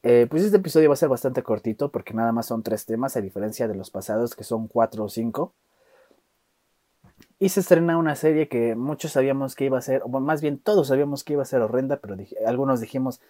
Eh, 0.04 0.26
pues 0.28 0.42
este 0.42 0.56
episodio 0.56 0.88
va 0.88 0.94
a 0.94 0.96
ser 0.96 1.08
bastante 1.08 1.44
cortito 1.44 1.92
porque 1.92 2.12
nada 2.12 2.32
más 2.32 2.46
son 2.46 2.64
tres 2.64 2.86
temas, 2.86 3.16
a 3.16 3.20
diferencia 3.20 3.68
de 3.68 3.76
los 3.76 3.92
pasados 3.92 4.34
que 4.34 4.42
son 4.42 4.66
cuatro 4.66 5.04
o 5.04 5.08
cinco. 5.08 5.52
Y 7.38 7.50
se 7.50 7.60
estrena 7.60 7.96
una 7.96 8.16
serie 8.16 8.48
que 8.48 8.74
muchos 8.74 9.12
sabíamos 9.12 9.54
que 9.54 9.66
iba 9.66 9.78
a 9.78 9.80
ser, 9.80 10.02
o 10.04 10.08
más 10.08 10.40
bien 10.42 10.58
todos 10.58 10.88
sabíamos 10.88 11.22
que 11.22 11.34
iba 11.34 11.42
a 11.42 11.46
ser 11.46 11.62
horrenda, 11.62 11.98
pero 11.98 12.16
algunos 12.44 12.80
dijimos, 12.80 13.20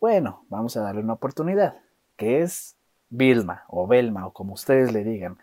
bueno, 0.00 0.44
vamos 0.48 0.76
a 0.76 0.82
darle 0.82 1.02
una 1.02 1.14
oportunidad, 1.14 1.74
que 2.16 2.42
es 2.42 2.76
Vilma 3.08 3.64
o 3.66 3.88
Belma 3.88 4.24
o 4.28 4.32
como 4.32 4.54
ustedes 4.54 4.92
le 4.92 5.02
digan. 5.02 5.36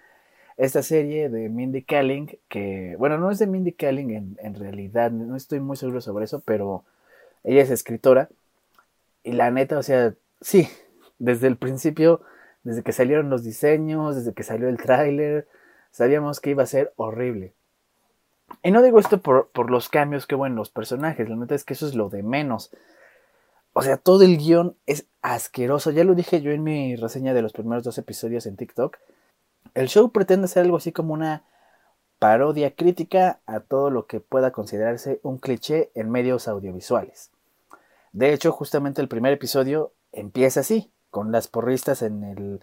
Esta 0.55 0.81
serie 0.83 1.27
de 1.29 1.49
Mindy 1.49 1.83
Kaling, 1.83 2.39
que, 2.47 2.95
bueno, 2.97 3.17
no 3.17 3.29
es 3.29 3.39
de 3.39 3.47
Mindy 3.47 3.73
Kaling 3.73 4.11
en, 4.11 4.37
en 4.39 4.55
realidad, 4.55 5.11
no 5.11 5.35
estoy 5.35 5.59
muy 5.59 5.75
seguro 5.75 5.99
sobre 5.99 6.23
eso, 6.23 6.39
pero 6.45 6.85
ella 7.43 7.61
es 7.61 7.71
escritora. 7.71 8.29
Y 9.27 9.34
la 9.34 9.51
neta, 9.51 9.77
o 9.77 9.84
sea, 9.84 10.15
sí, 10.39 10.69
desde 11.19 11.48
el 11.48 11.57
principio, 11.57 12.22
desde 12.63 12.81
que 12.81 12.93
salieron 12.93 13.29
los 13.29 13.43
diseños, 13.43 14.15
desde 14.15 14.34
que 14.34 14.43
salió 14.43 14.69
el 14.69 14.77
tráiler, 14.77 15.50
sabíamos 15.91 16.39
que 16.39 16.51
iba 16.51 16.63
a 16.63 16.67
ser 16.67 16.93
horrible. 16.96 17.53
Y 18.63 18.72
no 18.72 18.81
digo 18.81 19.00
esto 19.00 19.22
por, 19.22 19.50
por 19.50 19.69
los 19.69 19.89
cambios 19.89 20.27
que 20.27 20.36
hubo 20.36 20.46
en 20.46 20.55
los 20.55 20.69
personajes, 20.69 21.27
la 21.27 21.36
neta 21.36 21.55
es 21.55 21.65
que 21.65 21.74
eso 21.74 21.86
es 21.86 21.93
lo 21.93 22.07
de 22.07 22.24
menos. 22.24 22.72
O 23.74 23.81
sea, 23.81 23.98
todo 23.98 24.24
el 24.24 24.38
guion 24.38 24.77
es 24.86 25.07
asqueroso. 25.22 25.91
Ya 25.91 26.05
lo 26.05 26.15
dije 26.15 26.41
yo 26.41 26.51
en 26.51 26.63
mi 26.63 26.96
reseña 26.96 27.34
de 27.34 27.41
los 27.41 27.51
primeros 27.51 27.84
dos 27.84 27.98
episodios 27.98 28.46
en 28.46 28.55
TikTok. 28.55 28.98
El 29.74 29.89
show 29.89 30.10
pretende 30.13 30.48
ser 30.48 30.63
algo 30.63 30.77
así 30.77 30.93
como 30.93 31.13
una 31.13 31.43
parodia 32.17 32.74
crítica 32.74 33.41
a 33.46 33.60
todo 33.60 33.89
lo 33.89 34.07
que 34.07 34.22
pueda 34.22 34.51
considerarse 34.51 35.19
un 35.22 35.38
cliché 35.38 35.91
en 35.96 36.12
medios 36.12 36.48
audiovisuales. 36.48 37.31
De 38.17 38.33
hecho, 38.33 38.51
justamente 38.51 39.00
el 39.00 39.07
primer 39.07 39.31
episodio 39.31 39.93
empieza 40.12 40.62
así, 40.62 40.91
con 41.12 41.31
las 41.31 41.47
porristas 41.47 42.01
en 42.01 42.24
el 42.24 42.62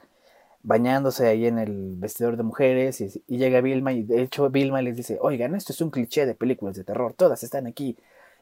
bañándose 0.65 1.29
ahí 1.29 1.47
en 1.47 1.61
el 1.61 1.95
vestidor 1.97 2.37
de 2.37 2.43
mujeres 2.43 3.01
y, 3.01 3.23
llega 3.29 3.61
Vilma 3.61 3.93
y 3.93 4.03
de 4.03 4.23
hecho 4.23 4.51
Vilma 4.51 4.83
les 4.83 4.97
dice, 4.97 5.17
oigan, 5.21 5.55
esto 5.55 5.73
es 5.73 5.81
un 5.81 5.91
cliché 5.91 6.27
de 6.27 6.35
películas 6.35 6.75
de 6.75 6.83
terror, 6.83 7.13
todas 7.13 7.45
están 7.45 7.69
aquí 7.69 7.97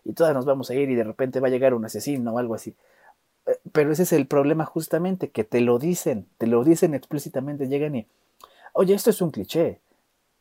y 0.04 0.14
todas 0.14 0.32
nos 0.32 0.46
vamos 0.46 0.70
a 0.70 0.74
ir 0.74 0.88
y 0.88 0.94
de 0.94 1.04
repente 1.04 1.38
va 1.38 1.48
a 1.48 1.50
llegar 1.50 1.74
un 1.74 1.84
asesino 1.84 2.32
o 2.32 2.38
algo 2.38 2.54
así. 2.54 2.74
Eh, 3.44 3.58
pero 3.72 3.92
ese 3.92 4.04
es 4.04 4.14
el 4.14 4.26
problema 4.26 4.64
justamente, 4.64 5.30
que 5.30 5.44
te 5.44 5.60
lo 5.60 5.78
dicen, 5.78 6.26
te 6.38 6.46
lo 6.46 6.64
dicen 6.64 6.94
explícitamente, 6.94 7.68
llegan 7.68 7.94
y, 7.94 8.06
oye, 8.72 8.94
esto 8.94 9.10
es 9.10 9.20
un 9.20 9.32
cliché, 9.32 9.82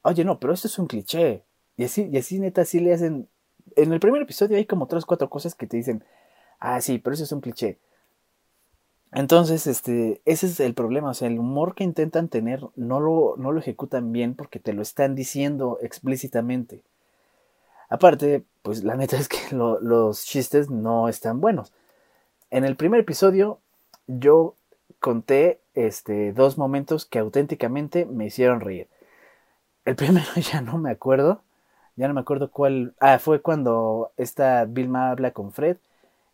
oye, 0.03 0.23
no, 0.23 0.39
pero 0.39 0.53
esto 0.53 0.69
es 0.69 0.79
un 0.79 0.87
cliché. 0.87 1.43
Y 1.75 1.83
así, 1.83 2.09
y 2.09 2.17
así 2.17 2.39
neta, 2.39 2.61
así 2.61 2.79
le 2.79 2.93
hacen, 2.93 3.27
en 3.75 3.91
el 3.91 3.99
primer 3.99 4.21
episodio 4.21 4.55
hay 4.55 4.65
como 4.65 4.87
tres, 4.87 5.03
cuatro 5.05 5.29
cosas 5.29 5.53
que 5.53 5.67
te 5.67 5.75
dicen, 5.75 6.05
ah, 6.61 6.79
sí, 6.81 6.97
pero 6.99 7.13
eso 7.13 7.25
es 7.25 7.31
un 7.33 7.41
cliché. 7.41 7.77
Entonces, 9.11 9.67
este, 9.67 10.21
ese 10.25 10.45
es 10.45 10.59
el 10.61 10.73
problema, 10.73 11.09
o 11.09 11.13
sea, 11.13 11.27
el 11.27 11.37
humor 11.37 11.75
que 11.75 11.83
intentan 11.83 12.29
tener 12.29 12.61
no 12.77 13.01
lo, 13.01 13.35
no 13.37 13.51
lo 13.51 13.59
ejecutan 13.59 14.13
bien 14.13 14.35
porque 14.35 14.59
te 14.59 14.71
lo 14.71 14.81
están 14.81 15.15
diciendo 15.15 15.79
explícitamente. 15.81 16.81
Aparte, 17.89 18.45
pues 18.61 18.85
la 18.85 18.95
neta 18.95 19.17
es 19.19 19.27
que 19.27 19.37
los 19.53 20.23
chistes 20.25 20.69
no 20.69 21.09
están 21.09 21.41
buenos. 21.41 21.73
En 22.49 22.63
el 22.63 22.77
primer 22.77 23.01
episodio 23.01 23.59
yo 24.07 24.55
conté 24.99 25.59
este, 25.73 26.31
dos 26.31 26.57
momentos 26.57 27.05
que 27.05 27.19
auténticamente 27.19 28.05
me 28.05 28.27
hicieron 28.27 28.61
reír. 28.61 28.87
El 29.83 29.95
primero 29.97 30.27
ya 30.35 30.61
no 30.61 30.77
me 30.77 30.91
acuerdo, 30.91 31.41
ya 31.97 32.07
no 32.07 32.13
me 32.13 32.21
acuerdo 32.21 32.49
cuál. 32.49 32.95
Ah, 33.01 33.19
fue 33.19 33.41
cuando 33.41 34.11
esta 34.15 34.63
Vilma 34.65 35.11
habla 35.11 35.31
con 35.31 35.51
Fred 35.51 35.77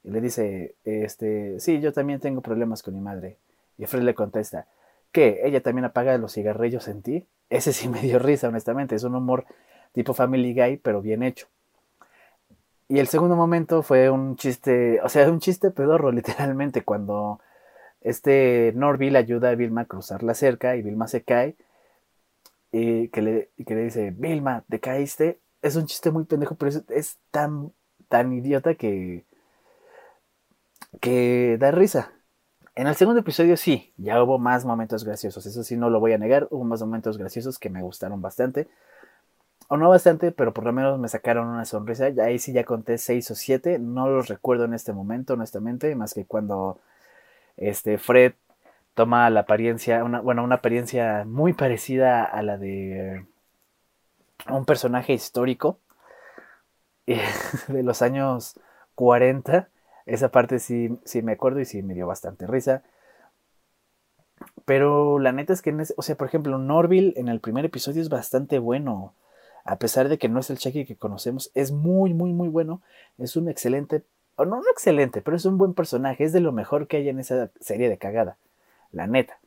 y 0.08 0.10
le 0.10 0.22
dice, 0.22 0.76
este, 0.86 1.60
sí, 1.60 1.82
yo 1.82 1.92
también 1.92 2.22
tengo 2.22 2.40
problemas 2.40 2.82
con 2.82 2.94
mi 2.94 3.02
madre. 3.02 3.36
Y 3.78 3.86
Fred 3.88 4.04
le 4.04 4.16
contesta, 4.16 4.66
¿qué? 5.12 5.42
¿Ella 5.44 5.62
también 5.62 5.84
apaga 5.84 6.18
los 6.18 6.32
cigarrillos 6.32 6.88
en 6.88 7.02
ti? 7.02 7.28
Ese 7.50 7.74
sí 7.74 7.90
me 7.90 8.00
dio 8.00 8.18
risa, 8.18 8.48
honestamente. 8.48 8.96
Es 8.96 9.04
un 9.04 9.16
humor 9.16 9.44
tipo 9.92 10.14
Family 10.14 10.54
Guy, 10.54 10.78
pero 10.78 11.02
bien 11.02 11.24
hecho. 11.24 11.48
Y 12.88 13.00
el 13.00 13.08
segundo 13.08 13.36
momento 13.36 13.84
fue 13.84 14.10
un 14.10 14.38
chiste, 14.38 15.02
o 15.04 15.10
sea, 15.10 15.30
un 15.30 15.42
chiste 15.42 15.72
pedorro, 15.72 16.10
literalmente, 16.14 16.84
cuando 16.84 17.42
este 18.00 18.72
Norville 18.76 19.18
ayuda 19.18 19.50
a 19.50 19.56
Vilma 19.56 19.82
a 19.82 19.86
cruzar 19.86 20.24
la 20.24 20.36
cerca 20.36 20.78
y 20.78 20.84
Vilma 20.84 21.10
se 21.10 21.24
cae 21.24 21.58
y 22.72 23.10
que 23.10 23.22
le, 23.22 23.50
que 23.66 23.76
le 23.76 23.84
dice, 23.84 24.12
Vilma, 24.12 24.64
¿te 24.70 24.80
caíste? 24.80 25.42
Es 25.62 25.76
un 25.76 25.86
chiste 25.86 26.12
muy 26.12 26.24
pendejo, 26.24 26.56
pero 26.56 26.70
es, 26.70 26.84
es 26.92 27.18
tan, 27.32 27.74
tan 28.08 28.32
idiota 28.32 28.76
que, 28.76 29.27
que 31.00 31.58
da 31.60 31.72
risa. 31.72 32.14
En 32.76 32.88
el 32.88 32.96
segundo 32.96 33.22
episodio 33.22 33.58
sí, 33.58 33.94
ya 33.98 34.22
hubo 34.22 34.38
más 34.38 34.66
momentos 34.66 35.04
graciosos, 35.04 35.46
eso 35.46 35.64
sí 35.64 35.78
no 35.78 35.90
lo 35.90 36.00
voy 36.00 36.14
a 36.14 36.18
negar, 36.20 36.48
hubo 36.52 36.64
más 36.64 36.82
momentos 36.82 37.18
graciosos 37.18 37.58
que 37.60 37.70
me 37.70 37.82
gustaron 37.82 38.22
bastante. 38.22 38.68
O 39.70 39.78
no 39.78 39.90
bastante, 39.90 40.32
pero 40.32 40.54
por 40.54 40.64
lo 40.64 40.72
menos 40.74 40.98
me 41.00 41.10
sacaron 41.10 41.48
una 41.48 41.66
sonrisa. 41.66 42.06
Ahí 42.24 42.40
sí 42.40 42.54
ya 42.54 42.64
conté 42.64 42.98
seis 42.98 43.30
o 43.32 43.36
siete, 43.36 43.80
no 43.80 44.08
los 44.10 44.28
recuerdo 44.30 44.66
en 44.66 44.74
este 44.74 44.94
momento, 44.94 45.34
honestamente, 45.34 45.94
más 45.96 46.14
que 46.14 46.26
cuando 46.26 46.80
este 47.58 47.98
Fred 47.98 48.34
toma 48.94 49.30
la 49.30 49.42
apariencia, 49.42 50.04
una, 50.04 50.22
bueno, 50.22 50.44
una 50.44 50.56
apariencia 50.56 51.26
muy 51.26 51.54
parecida 51.54 52.24
a 52.24 52.42
la 52.44 52.58
de 52.58 53.26
un 54.50 54.66
personaje 54.66 55.14
histórico 55.14 55.80
de 57.06 57.84
los 57.84 58.02
años 58.02 58.60
40 58.96 59.70
esa 60.08 60.30
parte 60.30 60.60
sí, 60.60 60.98
sí 61.04 61.22
me 61.22 61.34
acuerdo 61.34 61.60
y 61.60 61.66
sí 61.66 61.84
me 61.84 61.94
dio 61.94 62.08
bastante 62.08 62.48
risa. 62.48 62.82
Pero 64.66 65.20
la 65.20 65.32
neta 65.32 65.54
es 65.54 65.62
que, 65.62 65.76
o 65.96 66.02
sea, 66.02 66.16
por 66.16 66.28
ejemplo, 66.28 66.58
Norville 66.58 67.14
en 67.18 67.28
el 67.28 67.40
primer 67.40 67.66
episodio 67.66 68.02
es 68.02 68.10
bastante 68.10 68.60
bueno. 68.60 69.14
A 69.66 69.78
pesar 69.78 70.08
de 70.08 70.18
que 70.18 70.30
no 70.30 70.40
es 70.40 70.50
el 70.50 70.58
Chucky 70.58 70.86
que 70.86 70.96
conocemos, 70.96 71.52
es 71.54 71.72
muy, 71.72 72.14
muy, 72.14 72.32
muy 72.32 72.48
bueno. 72.48 72.82
Es 73.18 73.36
un 73.36 73.50
excelente, 73.50 74.04
no, 74.38 74.46
no 74.46 74.62
excelente, 74.72 75.22
pero 75.22 75.36
es 75.36 75.46
un 75.46 75.58
buen 75.58 75.74
personaje. 75.74 76.24
Es 76.24 76.32
de 76.34 76.40
lo 76.40 76.54
mejor 76.54 76.88
que 76.88 76.98
hay 76.98 77.10
en 77.10 77.20
esa 77.20 77.52
serie 77.60 77.90
de 77.90 77.98
cagada. 77.98 78.38
La 78.92 79.08
neta. 79.08 79.40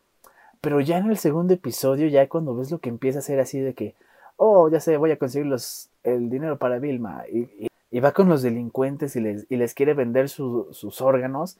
Pero 0.60 0.80
ya 0.80 0.98
en 0.98 1.08
el 1.10 1.16
segundo 1.16 1.54
episodio, 1.54 2.06
ya 2.08 2.28
cuando 2.28 2.54
ves 2.54 2.70
lo 2.70 2.80
que 2.80 2.90
empieza 2.90 3.20
a 3.20 3.22
ser 3.22 3.40
así 3.40 3.60
de 3.60 3.72
que, 3.72 3.94
oh, 4.36 4.68
ya 4.68 4.80
sé, 4.80 4.98
voy 4.98 5.10
a 5.10 5.18
conseguir 5.18 5.46
los, 5.46 5.88
el 6.02 6.28
dinero 6.28 6.58
para 6.58 6.78
Vilma. 6.78 7.24
y 7.32 7.69
va 7.98 8.12
con 8.12 8.28
los 8.28 8.42
delincuentes 8.42 9.16
y 9.16 9.20
les, 9.20 9.46
y 9.50 9.56
les 9.56 9.74
quiere 9.74 9.94
vender 9.94 10.28
sus 10.28 11.00
órganos. 11.00 11.58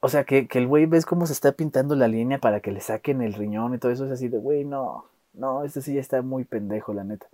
O 0.00 0.08
sea, 0.08 0.24
que, 0.24 0.46
que 0.48 0.58
el 0.58 0.66
güey 0.66 0.86
ves 0.86 1.06
cómo 1.06 1.26
se 1.26 1.32
está 1.32 1.52
pintando 1.52 1.96
la 1.96 2.08
línea 2.08 2.38
para 2.38 2.60
que 2.60 2.72
le 2.72 2.80
saquen 2.80 3.22
el 3.22 3.34
riñón 3.34 3.74
y 3.74 3.78
todo 3.78 3.92
eso 3.92 4.06
es 4.06 4.12
así 4.12 4.28
de, 4.28 4.38
güey, 4.38 4.64
no, 4.64 5.06
no, 5.32 5.64
este 5.64 5.80
sí 5.82 5.94
ya 5.94 6.00
está 6.00 6.22
muy 6.22 6.44
pendejo, 6.44 6.92
la 6.94 7.04
neta. 7.04 7.26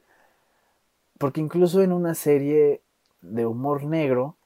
Porque 1.18 1.40
incluso 1.40 1.82
en 1.82 1.92
una 1.92 2.14
serie 2.14 2.80
de 3.22 3.46
humor 3.46 3.84
negro, 3.84 4.36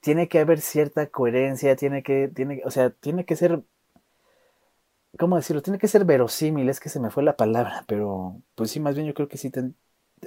tiene 0.00 0.28
que 0.28 0.40
haber 0.40 0.60
cierta 0.60 1.06
coherencia, 1.08 1.76
tiene 1.76 2.02
que, 2.02 2.28
tiene, 2.28 2.62
o 2.66 2.70
sea, 2.70 2.90
tiene 2.90 3.24
que 3.24 3.36
ser, 3.36 3.62
¿cómo 5.18 5.36
decirlo? 5.36 5.62
Tiene 5.62 5.78
que 5.78 5.88
ser 5.88 6.04
verosímil, 6.04 6.68
es 6.68 6.80
que 6.80 6.88
se 6.88 7.00
me 7.00 7.10
fue 7.10 7.22
la 7.22 7.36
palabra, 7.36 7.84
pero 7.86 8.36
pues 8.54 8.70
sí, 8.70 8.80
más 8.80 8.94
bien 8.94 9.06
yo 9.06 9.14
creo 9.14 9.28
que 9.28 9.38
sí 9.38 9.50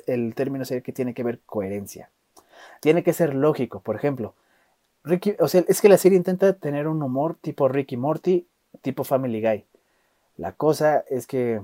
el 0.08 0.36
término 0.36 0.66
sería 0.66 0.82
que 0.82 0.94
tiene 0.94 1.14
que 1.14 1.24
ver 1.24 1.40
coherencia. 1.46 2.10
Tiene 2.82 3.04
que 3.04 3.14
ser 3.14 3.34
lógico, 3.34 3.80
por 3.80 3.96
ejemplo. 3.96 4.36
Ricky, 5.04 5.36
o 5.40 5.48
sea, 5.48 5.64
es 5.68 5.82
que 5.82 5.90
la 5.90 5.98
serie 5.98 6.18
intenta 6.18 6.54
tener 6.54 6.88
un 6.88 7.02
humor 7.02 7.36
tipo 7.40 7.68
Ricky 7.68 7.98
Morty, 7.98 8.48
tipo 8.82 9.04
Family 9.04 9.42
Guy. 9.42 9.66
La 10.36 10.52
cosa 10.52 11.04
es 11.10 11.28
que 11.28 11.62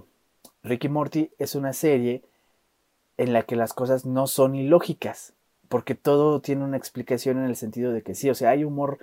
Ricky 0.64 0.90
Morty 0.90 1.32
es 1.38 1.56
una 1.56 1.74
serie 1.74 2.24
en 3.18 3.34
la 3.34 3.44
que 3.44 3.56
las 3.56 3.74
cosas 3.74 4.06
no 4.06 4.28
son 4.28 4.56
ilógicas, 4.56 5.34
porque 5.70 5.96
todo 5.96 6.42
tiene 6.42 6.64
una 6.64 6.78
explicación 6.78 7.38
en 7.38 7.46
el 7.46 7.56
sentido 7.56 7.92
de 7.92 8.02
que 8.02 8.16
sí, 8.16 8.30
o 8.30 8.36
sea, 8.36 8.52
hay 8.52 8.64
humor 8.64 9.00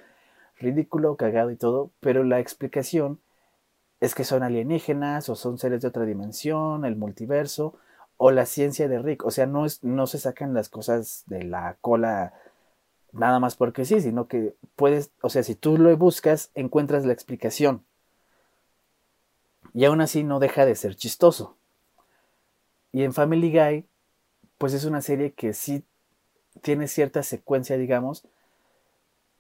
ridículo, 0.58 1.16
cagado 1.16 1.50
y 1.50 1.56
todo, 1.56 1.90
pero 2.00 2.25
la 2.25 2.40
explicación 2.40 3.20
es 4.00 4.14
que 4.14 4.25
son 4.25 4.42
alienígenas 4.42 5.28
o 5.28 5.37
son 5.37 5.58
seres 5.58 5.82
de 5.82 5.88
otra 5.88 6.04
dimensión, 6.04 6.84
el 6.84 6.96
multiverso, 6.96 7.75
o 8.22 8.30
la 8.32 8.44
ciencia 8.44 8.86
de 8.86 8.98
Rick. 8.98 9.24
O 9.24 9.30
sea, 9.30 9.46
no, 9.46 9.64
es, 9.64 9.82
no 9.82 10.06
se 10.06 10.18
sacan 10.18 10.52
las 10.52 10.68
cosas 10.68 11.24
de 11.24 11.42
la 11.42 11.78
cola 11.80 12.34
nada 13.12 13.40
más 13.40 13.56
porque 13.56 13.86
sí, 13.86 13.98
sino 13.98 14.28
que 14.28 14.54
puedes, 14.76 15.10
o 15.22 15.30
sea, 15.30 15.42
si 15.42 15.54
tú 15.54 15.78
lo 15.78 15.96
buscas, 15.96 16.50
encuentras 16.54 17.06
la 17.06 17.14
explicación. 17.14 17.82
Y 19.72 19.86
aún 19.86 20.02
así 20.02 20.22
no 20.22 20.38
deja 20.38 20.66
de 20.66 20.74
ser 20.74 20.96
chistoso. 20.96 21.56
Y 22.92 23.04
en 23.04 23.14
Family 23.14 23.52
Guy, 23.52 23.86
pues 24.58 24.74
es 24.74 24.84
una 24.84 25.00
serie 25.00 25.32
que 25.32 25.54
sí 25.54 25.82
tiene 26.60 26.88
cierta 26.88 27.22
secuencia, 27.22 27.78
digamos, 27.78 28.26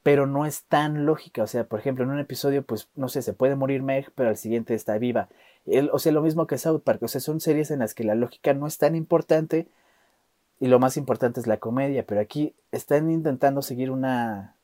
pero 0.02 0.26
no 0.26 0.46
es 0.46 0.64
tan 0.64 1.04
lógica. 1.04 1.42
O 1.42 1.46
sea, 1.46 1.64
por 1.64 1.80
ejemplo, 1.80 2.04
en 2.04 2.12
un 2.12 2.18
episodio, 2.18 2.62
pues, 2.62 2.88
no 2.94 3.10
sé, 3.10 3.20
se 3.20 3.34
puede 3.34 3.56
morir 3.56 3.82
Meg, 3.82 4.10
pero 4.14 4.30
al 4.30 4.38
siguiente 4.38 4.72
está 4.72 4.96
viva. 4.96 5.28
O 5.92 5.98
sea, 5.98 6.12
lo 6.12 6.22
mismo 6.22 6.46
que 6.46 6.58
South 6.58 6.80
Park. 6.82 7.02
O 7.02 7.08
sea, 7.08 7.20
son 7.20 7.40
series 7.40 7.70
en 7.70 7.80
las 7.80 7.94
que 7.94 8.04
la 8.04 8.14
lógica 8.14 8.54
no 8.54 8.66
es 8.66 8.78
tan 8.78 8.94
importante 8.96 9.68
y 10.58 10.68
lo 10.68 10.78
más 10.78 10.96
importante 10.96 11.40
es 11.40 11.46
la 11.46 11.58
comedia. 11.58 12.04
Pero 12.06 12.20
aquí 12.20 12.54
están 12.72 13.10
intentando 13.10 13.62
seguir 13.62 13.90
una 13.90 14.56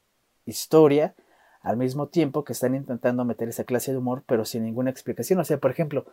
historia 0.44 1.14
al 1.62 1.76
mismo 1.76 2.06
tiempo 2.06 2.44
que 2.44 2.52
están 2.52 2.74
intentando 2.74 3.24
meter 3.24 3.48
esa 3.48 3.64
clase 3.64 3.92
de 3.92 3.98
humor, 3.98 4.22
pero 4.26 4.44
sin 4.44 4.64
ninguna 4.64 4.90
explicación. 4.90 5.40
O 5.40 5.44
sea, 5.44 5.58
por 5.58 5.70
ejemplo, 5.70 6.06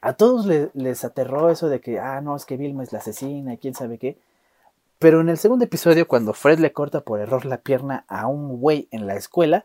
a 0.00 0.14
todos 0.14 0.46
les 0.74 1.04
aterró 1.04 1.50
eso 1.50 1.68
de 1.68 1.80
que, 1.80 1.98
ah, 1.98 2.20
no, 2.20 2.36
es 2.36 2.44
que 2.44 2.56
Vilma 2.56 2.82
es 2.82 2.92
la 2.92 2.98
asesina 2.98 3.54
y 3.54 3.58
quién 3.58 3.74
sabe 3.74 3.98
qué. 3.98 4.18
Pero 4.98 5.20
en 5.20 5.28
el 5.28 5.38
segundo 5.38 5.64
episodio, 5.64 6.06
cuando 6.06 6.32
Fred 6.32 6.60
le 6.60 6.72
corta 6.72 7.00
por 7.00 7.20
error 7.20 7.44
la 7.44 7.58
pierna 7.58 8.04
a 8.06 8.28
un 8.28 8.60
güey 8.60 8.86
en 8.92 9.06
la 9.06 9.16
escuela, 9.16 9.64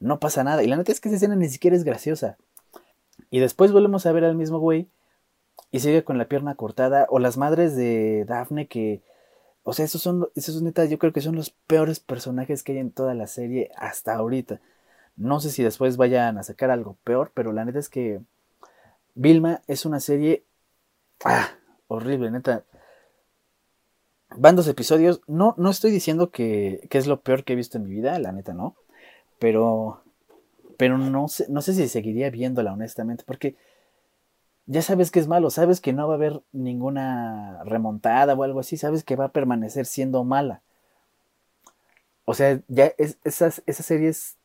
no 0.00 0.18
pasa 0.18 0.42
nada. 0.42 0.62
Y 0.62 0.66
la 0.66 0.76
neta 0.76 0.90
es 0.90 1.00
que 1.00 1.08
esa 1.08 1.16
escena 1.16 1.36
ni 1.36 1.48
siquiera 1.48 1.76
es 1.76 1.84
graciosa. 1.84 2.36
Y 3.32 3.40
después 3.40 3.72
volvemos 3.72 4.04
a 4.04 4.12
ver 4.12 4.24
al 4.24 4.36
mismo 4.36 4.58
güey 4.58 4.88
y 5.70 5.80
sigue 5.80 6.04
con 6.04 6.18
la 6.18 6.26
pierna 6.26 6.54
cortada. 6.54 7.06
O 7.08 7.18
las 7.18 7.38
madres 7.38 7.74
de 7.74 8.26
Daphne 8.28 8.68
que... 8.68 9.00
O 9.62 9.72
sea, 9.72 9.86
esos 9.86 10.02
son, 10.02 10.28
esos 10.34 10.60
neta, 10.60 10.84
yo 10.84 10.98
creo 10.98 11.14
que 11.14 11.22
son 11.22 11.34
los 11.34 11.48
peores 11.48 11.98
personajes 11.98 12.62
que 12.62 12.72
hay 12.72 12.78
en 12.78 12.90
toda 12.90 13.14
la 13.14 13.26
serie 13.26 13.70
hasta 13.76 14.14
ahorita. 14.14 14.60
No 15.16 15.40
sé 15.40 15.48
si 15.48 15.62
después 15.62 15.96
vayan 15.96 16.36
a 16.36 16.42
sacar 16.42 16.70
algo 16.70 16.98
peor, 17.04 17.30
pero 17.32 17.52
la 17.52 17.64
neta 17.64 17.78
es 17.78 17.88
que 17.88 18.20
Vilma 19.14 19.62
es 19.66 19.86
una 19.86 20.00
serie 20.00 20.44
ah, 21.24 21.52
horrible, 21.88 22.30
neta. 22.30 22.64
Van 24.36 24.56
dos 24.56 24.68
episodios. 24.68 25.22
No, 25.26 25.54
no 25.56 25.70
estoy 25.70 25.90
diciendo 25.90 26.30
que, 26.30 26.86
que, 26.90 26.98
es 26.98 27.06
lo 27.06 27.22
peor 27.22 27.44
que 27.44 27.54
he 27.54 27.56
visto 27.56 27.78
en 27.78 27.84
mi 27.84 27.94
vida, 27.94 28.18
la 28.18 28.32
neta 28.32 28.52
no. 28.52 28.76
Pero, 29.38 30.01
pero 30.76 30.98
no 30.98 31.28
sé, 31.28 31.46
no 31.48 31.62
sé 31.62 31.74
si 31.74 31.88
seguiría 31.88 32.30
viéndola, 32.30 32.72
honestamente, 32.72 33.24
porque 33.26 33.56
ya 34.66 34.82
sabes 34.82 35.10
que 35.10 35.20
es 35.20 35.28
malo, 35.28 35.50
sabes 35.50 35.80
que 35.80 35.92
no 35.92 36.06
va 36.06 36.14
a 36.14 36.16
haber 36.16 36.42
ninguna 36.52 37.62
remontada 37.64 38.34
o 38.34 38.42
algo 38.42 38.60
así, 38.60 38.76
sabes 38.76 39.04
que 39.04 39.16
va 39.16 39.26
a 39.26 39.32
permanecer 39.32 39.86
siendo 39.86 40.24
mala. 40.24 40.62
O 42.24 42.34
sea, 42.34 42.60
ya 42.68 42.92
es, 42.98 43.18
esas, 43.24 43.62
esa 43.66 43.82
serie 43.82 44.08
es 44.08 44.36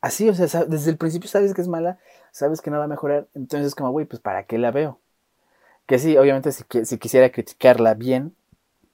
así, 0.00 0.28
o 0.28 0.34
sea, 0.34 0.64
desde 0.64 0.90
el 0.90 0.96
principio 0.96 1.28
sabes 1.28 1.54
que 1.54 1.60
es 1.60 1.68
mala, 1.68 1.98
sabes 2.32 2.60
que 2.60 2.70
no 2.70 2.78
va 2.78 2.84
a 2.84 2.88
mejorar, 2.88 3.28
entonces 3.34 3.74
como, 3.74 3.90
güey, 3.90 4.06
pues 4.06 4.20
¿para 4.20 4.44
qué 4.44 4.58
la 4.58 4.70
veo? 4.70 4.98
Que 5.86 5.98
sí, 5.98 6.16
obviamente 6.16 6.52
si, 6.52 6.64
si 6.84 6.98
quisiera 6.98 7.30
criticarla 7.30 7.94
bien, 7.94 8.34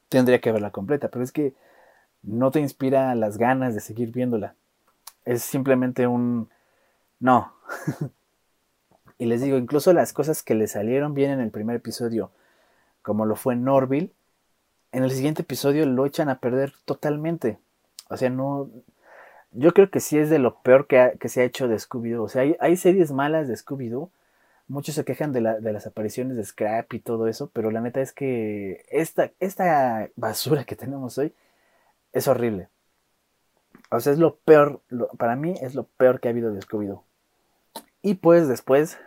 tendría 0.08 0.40
que 0.40 0.52
verla 0.52 0.70
completa, 0.72 1.08
pero 1.08 1.24
es 1.24 1.32
que 1.32 1.54
no 2.22 2.50
te 2.50 2.60
inspira 2.60 3.14
las 3.14 3.38
ganas 3.38 3.74
de 3.74 3.80
seguir 3.80 4.12
viéndola. 4.12 4.54
Es 5.24 5.42
simplemente 5.42 6.06
un... 6.06 6.48
No. 7.20 7.52
y 9.18 9.26
les 9.26 9.40
digo, 9.40 9.56
incluso 9.56 9.92
las 9.92 10.12
cosas 10.12 10.42
que 10.42 10.54
le 10.54 10.66
salieron 10.66 11.14
bien 11.14 11.30
en 11.30 11.40
el 11.40 11.50
primer 11.50 11.76
episodio, 11.76 12.30
como 13.02 13.26
lo 13.26 13.36
fue 13.36 13.56
Norville, 13.56 14.12
en 14.92 15.04
el 15.04 15.10
siguiente 15.10 15.42
episodio 15.42 15.86
lo 15.86 16.06
echan 16.06 16.28
a 16.28 16.38
perder 16.38 16.74
totalmente. 16.84 17.58
O 18.10 18.16
sea, 18.16 18.30
no, 18.30 18.70
yo 19.52 19.72
creo 19.72 19.90
que 19.90 20.00
sí 20.00 20.18
es 20.18 20.30
de 20.30 20.38
lo 20.38 20.62
peor 20.62 20.86
que, 20.86 21.16
se 21.28 21.42
ha 21.42 21.44
hecho 21.44 21.68
de 21.68 21.76
Scooby-Doo. 21.76 22.24
O 22.24 22.28
sea, 22.28 22.44
hay, 22.60 22.76
series 22.76 23.12
malas 23.12 23.48
de 23.48 23.54
Scooby-Doo. 23.54 24.10
Muchos 24.68 24.94
se 24.94 25.04
quejan 25.04 25.32
de, 25.32 25.40
las 25.40 25.86
apariciones 25.86 26.36
de 26.36 26.44
Scrap 26.44 26.92
y 26.94 27.00
todo 27.00 27.28
eso, 27.28 27.50
pero 27.52 27.70
la 27.70 27.80
neta 27.80 28.00
es 28.00 28.12
que 28.12 28.84
esta, 28.90 29.30
esta 29.40 30.08
basura 30.16 30.64
que 30.64 30.76
tenemos 30.76 31.18
hoy 31.18 31.34
es 32.12 32.28
horrible. 32.28 32.68
O 33.92 34.00
sea, 34.00 34.14
es 34.14 34.18
lo 34.18 34.36
peor, 34.36 34.80
para 35.18 35.36
mí 35.36 35.54
es 35.60 35.74
lo 35.74 35.84
peor 35.84 36.18
que 36.18 36.28
ha 36.28 36.30
habido 36.30 36.50
de. 36.50 36.60
Y 38.00 38.14
pues 38.14 38.48
después, 38.48 38.98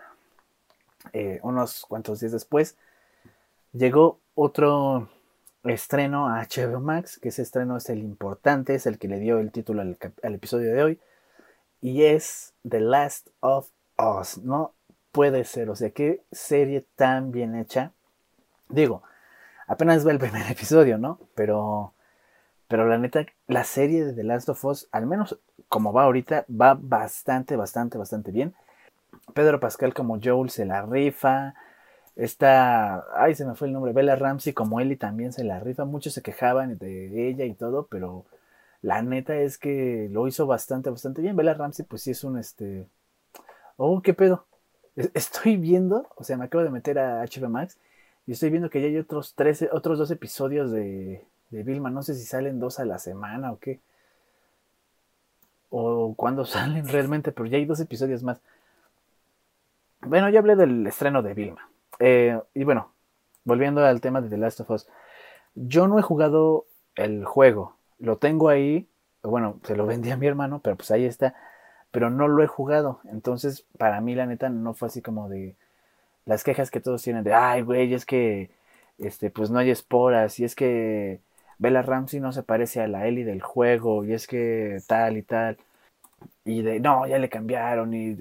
eh, 1.12 1.40
unos 1.42 1.86
cuantos 1.88 2.20
días 2.20 2.32
después, 2.32 2.78
llegó 3.74 4.20
otro 4.36 5.10
estreno 5.64 6.28
a 6.28 6.44
HBO 6.44 6.80
Max, 6.82 7.18
que 7.18 7.30
ese 7.30 7.42
estreno 7.42 7.78
es 7.78 7.90
el 7.90 8.00
importante, 8.00 8.76
es 8.76 8.86
el 8.86 9.00
que 9.00 9.08
le 9.08 9.20
dio 9.20 9.40
el 9.40 9.52
título 9.52 9.82
al, 9.82 9.98
episodio 10.22 10.72
de 10.72 10.84
hoy, 10.84 11.00
y 11.82 12.04
es 12.04 12.54
The 12.68 12.80
Last 12.80 13.30
of 13.40 13.72
Us. 13.98 14.38
No 14.38 14.76
puede 15.12 15.46
ser, 15.46 15.72
o 15.72 15.76
sea, 15.76 15.90
qué 15.90 16.24
serie 16.32 16.86
tan 16.96 17.32
bien 17.32 17.56
hecha. 17.56 17.92
Digo, 18.70 19.02
apenas 19.66 20.06
va 20.06 20.12
el 20.12 20.20
primer 20.20 20.46
episodio, 20.52 21.00
¿no? 21.00 21.20
Pero, 21.34 21.95
pero 22.68 22.88
la 22.88 22.98
neta, 22.98 23.26
la 23.48 23.64
serie 23.64 24.06
de 24.06 24.14
The 24.14 24.24
Last 24.24 24.50
of 24.50 24.66
Us, 24.66 24.88
al 24.92 25.06
menos 25.06 25.40
como 25.70 25.94
va 25.94 26.04
ahorita, 26.04 26.46
va 26.50 26.78
bastante, 26.80 27.56
bastante, 27.56 27.98
bastante 27.98 28.32
bien. 28.32 28.54
Pedro 29.34 29.60
Pascal 29.60 29.94
como 29.94 30.20
Joel 30.22 30.50
se 30.50 30.66
la 30.66 30.84
rifa. 30.84 31.56
Esta, 32.16 33.04
ay, 33.22 33.36
se 33.36 33.46
me 33.46 33.56
fue 33.56 33.68
el 33.68 33.74
nombre, 33.74 33.94
Bella 33.94 34.16
Ramsey 34.16 34.54
como 34.54 34.80
Ellie 34.80 34.98
también 34.98 35.34
se 35.34 35.44
la 35.44 35.60
rifa. 35.60 35.86
Muchos 35.86 36.14
se 36.14 36.22
quejaban 36.22 36.78
de 36.78 37.30
ella 37.30 37.46
y 37.46 37.54
todo, 37.54 37.88
pero 37.88 38.26
la 38.82 39.02
neta 39.02 39.36
es 39.36 39.58
que 39.58 40.10
lo 40.12 40.28
hizo 40.28 40.48
bastante, 40.48 40.90
bastante 40.90 41.22
bien. 41.22 41.36
Bella 41.36 41.54
Ramsey, 41.56 41.86
pues 41.86 42.04
sí 42.04 42.12
es 42.12 42.24
un 42.24 42.38
este. 42.38 42.88
Oh, 43.78 44.02
qué 44.02 44.14
pedo. 44.14 44.46
Estoy 45.14 45.58
viendo, 45.58 46.08
o 46.16 46.24
sea, 46.24 46.38
me 46.38 46.46
acabo 46.46 46.64
de 46.64 46.70
meter 46.70 47.00
a 47.00 47.24
HBO 47.24 47.50
Max 47.50 47.78
y 48.28 48.34
estoy 48.34 48.50
viendo 48.50 48.70
que 48.70 48.82
ya 48.82 48.88
hay 48.88 48.98
otros 48.98 49.36
13, 49.36 49.70
otros 49.72 49.98
dos 50.00 50.12
episodios 50.12 50.72
de, 50.72 51.26
de 51.50 51.64
Vilma. 51.64 51.90
No 51.90 52.04
sé 52.04 52.14
si 52.16 52.26
salen 52.26 52.60
dos 52.60 52.80
a 52.80 52.86
la 52.86 53.00
semana 53.00 53.52
o 53.52 53.60
qué. 53.60 53.80
O 55.70 56.14
cuándo 56.16 56.46
salen 56.46 56.88
realmente, 56.88 57.32
pero 57.32 57.48
ya 57.48 57.58
hay 57.58 57.66
dos 57.66 57.80
episodios 57.80 58.24
más. 58.24 58.42
Bueno, 60.02 60.30
ya 60.30 60.40
hablé 60.40 60.56
del 60.56 60.86
estreno 60.86 61.22
de 61.22 61.34
Vilma. 61.34 61.70
Eh, 62.00 62.40
y 62.54 62.64
bueno, 62.64 62.92
volviendo 63.44 63.84
al 63.84 64.02
tema 64.02 64.22
de 64.22 64.30
The 64.30 64.38
Last 64.38 64.60
of 64.62 64.70
Us, 64.72 64.88
yo 65.56 65.88
no 65.88 65.98
he 65.98 66.02
jugado 66.02 66.66
el 66.96 67.26
juego, 67.26 67.76
lo 68.00 68.18
tengo 68.18 68.50
ahí, 68.50 68.88
bueno, 69.24 69.60
se 69.64 69.76
lo 69.76 69.86
vendí 69.86 70.12
a 70.12 70.18
mi 70.18 70.28
hermano, 70.28 70.60
pero 70.62 70.76
pues 70.76 70.92
ahí 70.92 71.06
está, 71.06 71.36
pero 71.92 72.10
no 72.10 72.28
lo 72.28 72.44
he 72.44 72.48
jugado, 72.48 73.00
entonces 73.06 73.66
para 73.78 74.02
mí 74.02 74.16
la 74.16 74.26
neta 74.26 74.50
no 74.50 74.74
fue 74.74 74.88
así 74.88 75.02
como 75.02 75.30
de 75.30 75.56
las 76.26 76.44
quejas 76.44 76.72
que 76.72 76.82
todos 76.82 77.02
tienen 77.02 77.24
de, 77.24 77.34
ay 77.34 77.62
güey, 77.62 77.94
es 77.94 78.06
que, 78.06 78.52
este, 78.98 79.30
pues 79.30 79.50
no 79.50 79.60
hay 79.60 79.70
esporas, 79.70 80.40
y 80.40 80.44
es 80.44 80.56
que 80.56 81.22
Bella 81.60 81.82
Ramsey 81.82 82.20
no 82.20 82.32
se 82.32 82.44
parece 82.44 82.82
a 82.82 82.88
la 82.88 83.08
Ellie 83.08 83.26
del 83.26 83.42
juego, 83.42 84.06
y 84.06 84.14
es 84.14 84.28
que 84.28 84.80
tal 84.88 85.18
y 85.18 85.24
tal, 85.24 85.58
y 86.46 86.62
de, 86.62 86.80
no, 86.80 87.08
ya 87.08 87.18
le 87.20 87.30
cambiaron, 87.30 87.94
y... 87.94 88.18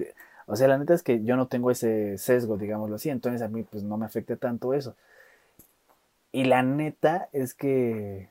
O 0.47 0.55
sea, 0.55 0.67
la 0.67 0.77
neta 0.77 0.93
es 0.93 1.01
que 1.03 1.23
yo 1.23 1.35
no 1.37 1.47
tengo 1.47 1.71
ese 1.71 2.17
sesgo, 2.19 2.57
digámoslo 2.57 2.97
así, 2.97 3.09
entonces 3.09 3.41
a 3.41 3.47
mí 3.47 3.63
pues 3.63 3.83
no 3.83 3.97
me 3.97 4.05
afecta 4.05 4.35
tanto 4.35 4.73
eso. 4.73 4.95
Y 6.31 6.43
la 6.45 6.61
neta 6.63 7.29
es 7.31 7.53
que 7.53 8.29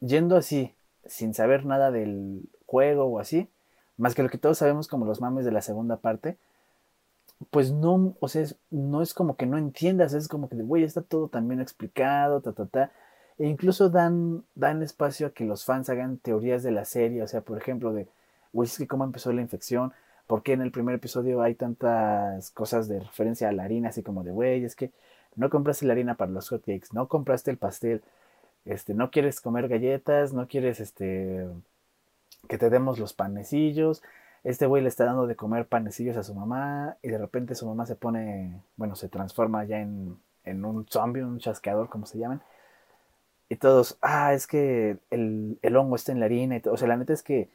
yendo 0.00 0.36
así, 0.36 0.74
sin 1.04 1.34
saber 1.34 1.66
nada 1.66 1.90
del 1.90 2.48
juego 2.66 3.04
o 3.06 3.18
así, 3.18 3.48
más 3.96 4.14
que 4.14 4.22
lo 4.22 4.30
que 4.30 4.38
todos 4.38 4.58
sabemos 4.58 4.88
como 4.88 5.04
los 5.04 5.20
mames 5.20 5.44
de 5.44 5.52
la 5.52 5.60
segunda 5.60 5.96
parte, 5.98 6.38
pues 7.50 7.72
no, 7.72 8.14
o 8.20 8.28
sea, 8.28 8.46
no 8.70 9.02
es 9.02 9.14
como 9.14 9.36
que 9.36 9.46
no 9.46 9.58
entiendas, 9.58 10.14
es 10.14 10.28
como 10.28 10.48
que, 10.48 10.56
güey, 10.56 10.84
está 10.84 11.02
todo 11.02 11.28
también 11.28 11.60
explicado, 11.60 12.40
ta, 12.40 12.52
ta, 12.52 12.66
ta. 12.66 12.90
E 13.38 13.46
incluso 13.46 13.90
dan, 13.90 14.44
dan 14.54 14.82
espacio 14.82 15.26
a 15.26 15.30
que 15.30 15.44
los 15.44 15.64
fans 15.64 15.88
hagan 15.90 16.18
teorías 16.18 16.62
de 16.62 16.70
la 16.70 16.84
serie, 16.84 17.22
o 17.22 17.28
sea, 17.28 17.40
por 17.40 17.58
ejemplo, 17.58 17.92
de, 17.92 18.06
güey, 18.52 18.68
es 18.68 18.78
que 18.78 18.86
cómo 18.86 19.04
empezó 19.04 19.32
la 19.32 19.40
infección, 19.42 19.92
por 20.26 20.42
qué 20.42 20.52
en 20.52 20.62
el 20.62 20.70
primer 20.70 20.94
episodio 20.94 21.42
hay 21.42 21.54
tantas 21.54 22.50
cosas 22.52 22.88
de 22.88 23.00
referencia 23.00 23.48
a 23.48 23.52
la 23.52 23.64
harina, 23.64 23.88
así 23.90 24.02
como 24.02 24.22
de, 24.24 24.30
güey, 24.30 24.64
es 24.64 24.76
que 24.76 24.92
no 25.36 25.50
compraste 25.50 25.86
la 25.86 25.92
harina 25.94 26.14
para 26.16 26.30
los 26.30 26.48
hotcakes, 26.48 26.88
no 26.92 27.08
compraste 27.08 27.50
el 27.50 27.58
pastel, 27.58 28.02
este, 28.64 28.94
no 28.94 29.10
quieres 29.10 29.40
comer 29.40 29.68
galletas, 29.68 30.32
no 30.32 30.46
quieres, 30.48 30.80
este, 30.80 31.46
que 32.48 32.58
te 32.58 32.70
demos 32.70 32.98
los 32.98 33.14
panecillos, 33.14 34.02
este 34.44 34.66
güey 34.66 34.82
le 34.82 34.88
está 34.88 35.04
dando 35.06 35.26
de 35.26 35.36
comer 35.36 35.66
panecillos 35.66 36.16
a 36.16 36.22
su 36.22 36.34
mamá 36.34 36.96
y 37.02 37.08
de 37.08 37.18
repente 37.18 37.54
su 37.54 37.66
mamá 37.66 37.86
se 37.86 37.96
pone, 37.96 38.60
bueno, 38.76 38.94
se 38.94 39.08
transforma 39.08 39.64
ya 39.64 39.80
en, 39.80 40.18
en 40.44 40.64
un 40.64 40.86
zombie, 40.86 41.22
un 41.22 41.38
chasqueador, 41.38 41.88
como 41.88 42.06
se 42.06 42.18
llaman. 42.18 42.42
Y 43.48 43.56
todos, 43.56 43.98
ah, 44.00 44.34
es 44.34 44.46
que 44.46 44.98
el, 45.10 45.58
el 45.62 45.76
hongo 45.76 45.96
está 45.96 46.12
en 46.12 46.20
la 46.20 46.26
harina. 46.26 46.56
Y 46.56 46.60
todo. 46.60 46.74
O 46.74 46.76
sea, 46.76 46.88
la 46.88 46.96
neta 46.96 47.12
es 47.12 47.22
que 47.22 47.48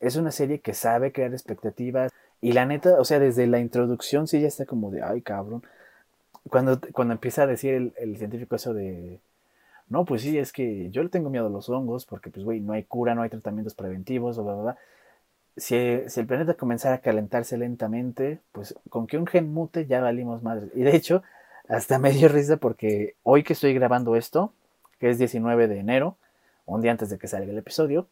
es 0.00 0.16
una 0.16 0.32
serie 0.32 0.60
que 0.60 0.74
sabe 0.74 1.12
crear 1.12 1.32
expectativas. 1.32 2.12
Y 2.40 2.52
la 2.52 2.66
neta, 2.66 3.00
o 3.00 3.04
sea, 3.04 3.18
desde 3.18 3.46
la 3.46 3.60
introducción 3.60 4.28
sí 4.28 4.40
ya 4.40 4.48
está 4.48 4.66
como 4.66 4.90
de, 4.90 5.02
ay, 5.02 5.22
cabrón. 5.22 5.62
Cuando, 6.50 6.80
cuando 6.92 7.14
empieza 7.14 7.44
a 7.44 7.46
decir 7.46 7.94
el, 7.96 8.18
científico 8.18 8.56
eso 8.56 8.74
de, 8.74 9.20
no, 9.88 10.04
pues 10.04 10.22
sí, 10.22 10.38
es 10.38 10.52
que 10.52 10.90
yo 10.90 11.02
le 11.02 11.08
tengo 11.08 11.30
miedo 11.30 11.46
a 11.46 11.50
los 11.50 11.68
hongos 11.70 12.06
porque, 12.06 12.30
pues, 12.30 12.44
güey, 12.44 12.60
no 12.60 12.74
hay 12.74 12.84
cura, 12.84 13.14
no 13.14 13.22
hay 13.22 13.30
tratamientos 13.30 13.74
preventivos, 13.74 14.36
bla, 14.36 14.54
bla, 14.54 14.62
bla. 14.62 14.78
Si, 15.56 16.00
si, 16.08 16.20
el 16.20 16.26
planeta 16.26 16.54
comenzara 16.54 16.96
a 16.96 17.00
calentarse 17.00 17.56
lentamente, 17.56 18.40
pues 18.52 18.74
con 18.90 19.06
que 19.06 19.18
un 19.18 19.26
gen 19.26 19.52
mute 19.54 19.86
ya 19.86 20.00
valimos 20.00 20.42
madre. 20.42 20.68
Y 20.74 20.82
de 20.82 20.96
hecho, 20.96 21.22
hasta 21.68 21.98
me 22.00 22.10
dio 22.12 22.28
risa 22.28 22.56
porque 22.58 23.16
hoy 23.22 23.42
que 23.44 23.54
estoy 23.54 23.74
grabando 23.74 24.16
esto, 24.16 24.52
que 25.04 25.10
es 25.10 25.18
19 25.18 25.68
de 25.68 25.80
enero, 25.80 26.16
un 26.64 26.80
día 26.80 26.90
antes 26.90 27.10
de 27.10 27.18
que 27.18 27.28
salga 27.28 27.52
el 27.52 27.58
episodio, 27.58 28.08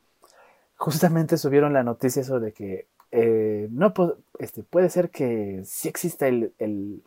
justamente 0.77 1.39
subieron 1.39 1.73
la 1.73 1.83
noticia 1.83 2.23
de 2.23 2.53
que 2.53 2.87
eh, 3.11 3.67
no 3.71 3.95
este, 4.39 4.63
puede 4.63 4.91
ser 4.91 5.09
que 5.09 5.63
sí 5.65 5.89
exista 5.89 6.29
el, 6.29 7.03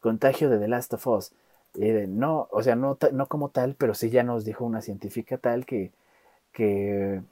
contagio 0.00 0.50
de 0.50 0.58
The 0.58 0.66
Last 0.66 0.94
of 0.94 1.06
Us. 1.06 1.32
no, 2.08 2.48
o 2.50 2.60
sea, 2.64 2.74
no, 2.74 2.98
no 3.12 3.26
como 3.26 3.50
tal, 3.50 3.76
pero 3.76 3.94
sí 3.94 4.10
ya 4.10 4.24
nos 4.24 4.44
dijo 4.44 4.64
una 4.64 4.80
científica 4.80 5.38
tal 5.38 5.64
que, 5.64 5.92
que 6.50 7.22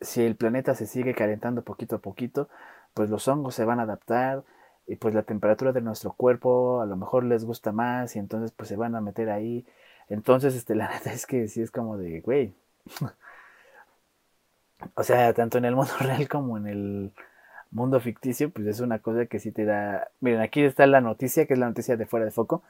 si 0.00 0.22
el 0.22 0.34
planeta 0.34 0.74
se 0.74 0.86
sigue 0.86 1.12
calentando 1.12 1.60
poquito 1.60 1.96
a 1.96 1.98
poquito, 1.98 2.48
pues 2.94 3.10
los 3.10 3.28
hongos 3.28 3.54
se 3.54 3.66
van 3.66 3.80
a 3.80 3.82
adaptar 3.82 4.44
y 4.86 4.96
pues 4.96 5.14
la 5.14 5.24
temperatura 5.24 5.72
de 5.72 5.82
nuestro 5.82 6.14
cuerpo 6.14 6.80
a 6.80 6.86
lo 6.86 6.96
mejor 6.96 7.24
les 7.24 7.44
gusta 7.44 7.70
más 7.70 8.16
y 8.16 8.18
entonces 8.18 8.50
pues 8.52 8.70
se 8.70 8.76
van 8.76 8.94
a 8.94 9.02
meter 9.02 9.28
ahí. 9.28 9.66
Entonces, 10.08 10.54
este, 10.54 10.74
la 10.74 10.88
neta 10.92 11.12
es 11.12 11.26
que 11.26 11.48
sí 11.48 11.62
es 11.62 11.70
como 11.70 11.96
de, 11.96 12.20
güey. 12.20 12.54
o 14.94 15.02
sea, 15.02 15.32
tanto 15.34 15.58
en 15.58 15.64
el 15.64 15.74
mundo 15.74 15.92
real 16.00 16.28
como 16.28 16.56
en 16.56 16.66
el 16.66 17.12
mundo 17.70 18.00
ficticio, 18.00 18.50
pues 18.50 18.66
es 18.66 18.80
una 18.80 19.00
cosa 19.00 19.26
que 19.26 19.38
sí 19.38 19.52
te 19.52 19.64
da... 19.64 20.08
Miren, 20.20 20.40
aquí 20.40 20.62
está 20.62 20.86
la 20.86 21.00
noticia, 21.00 21.46
que 21.46 21.54
es 21.54 21.58
la 21.58 21.66
noticia 21.68 21.96
de 21.96 22.06
fuera 22.06 22.24
de 22.24 22.30
foco. 22.30 22.62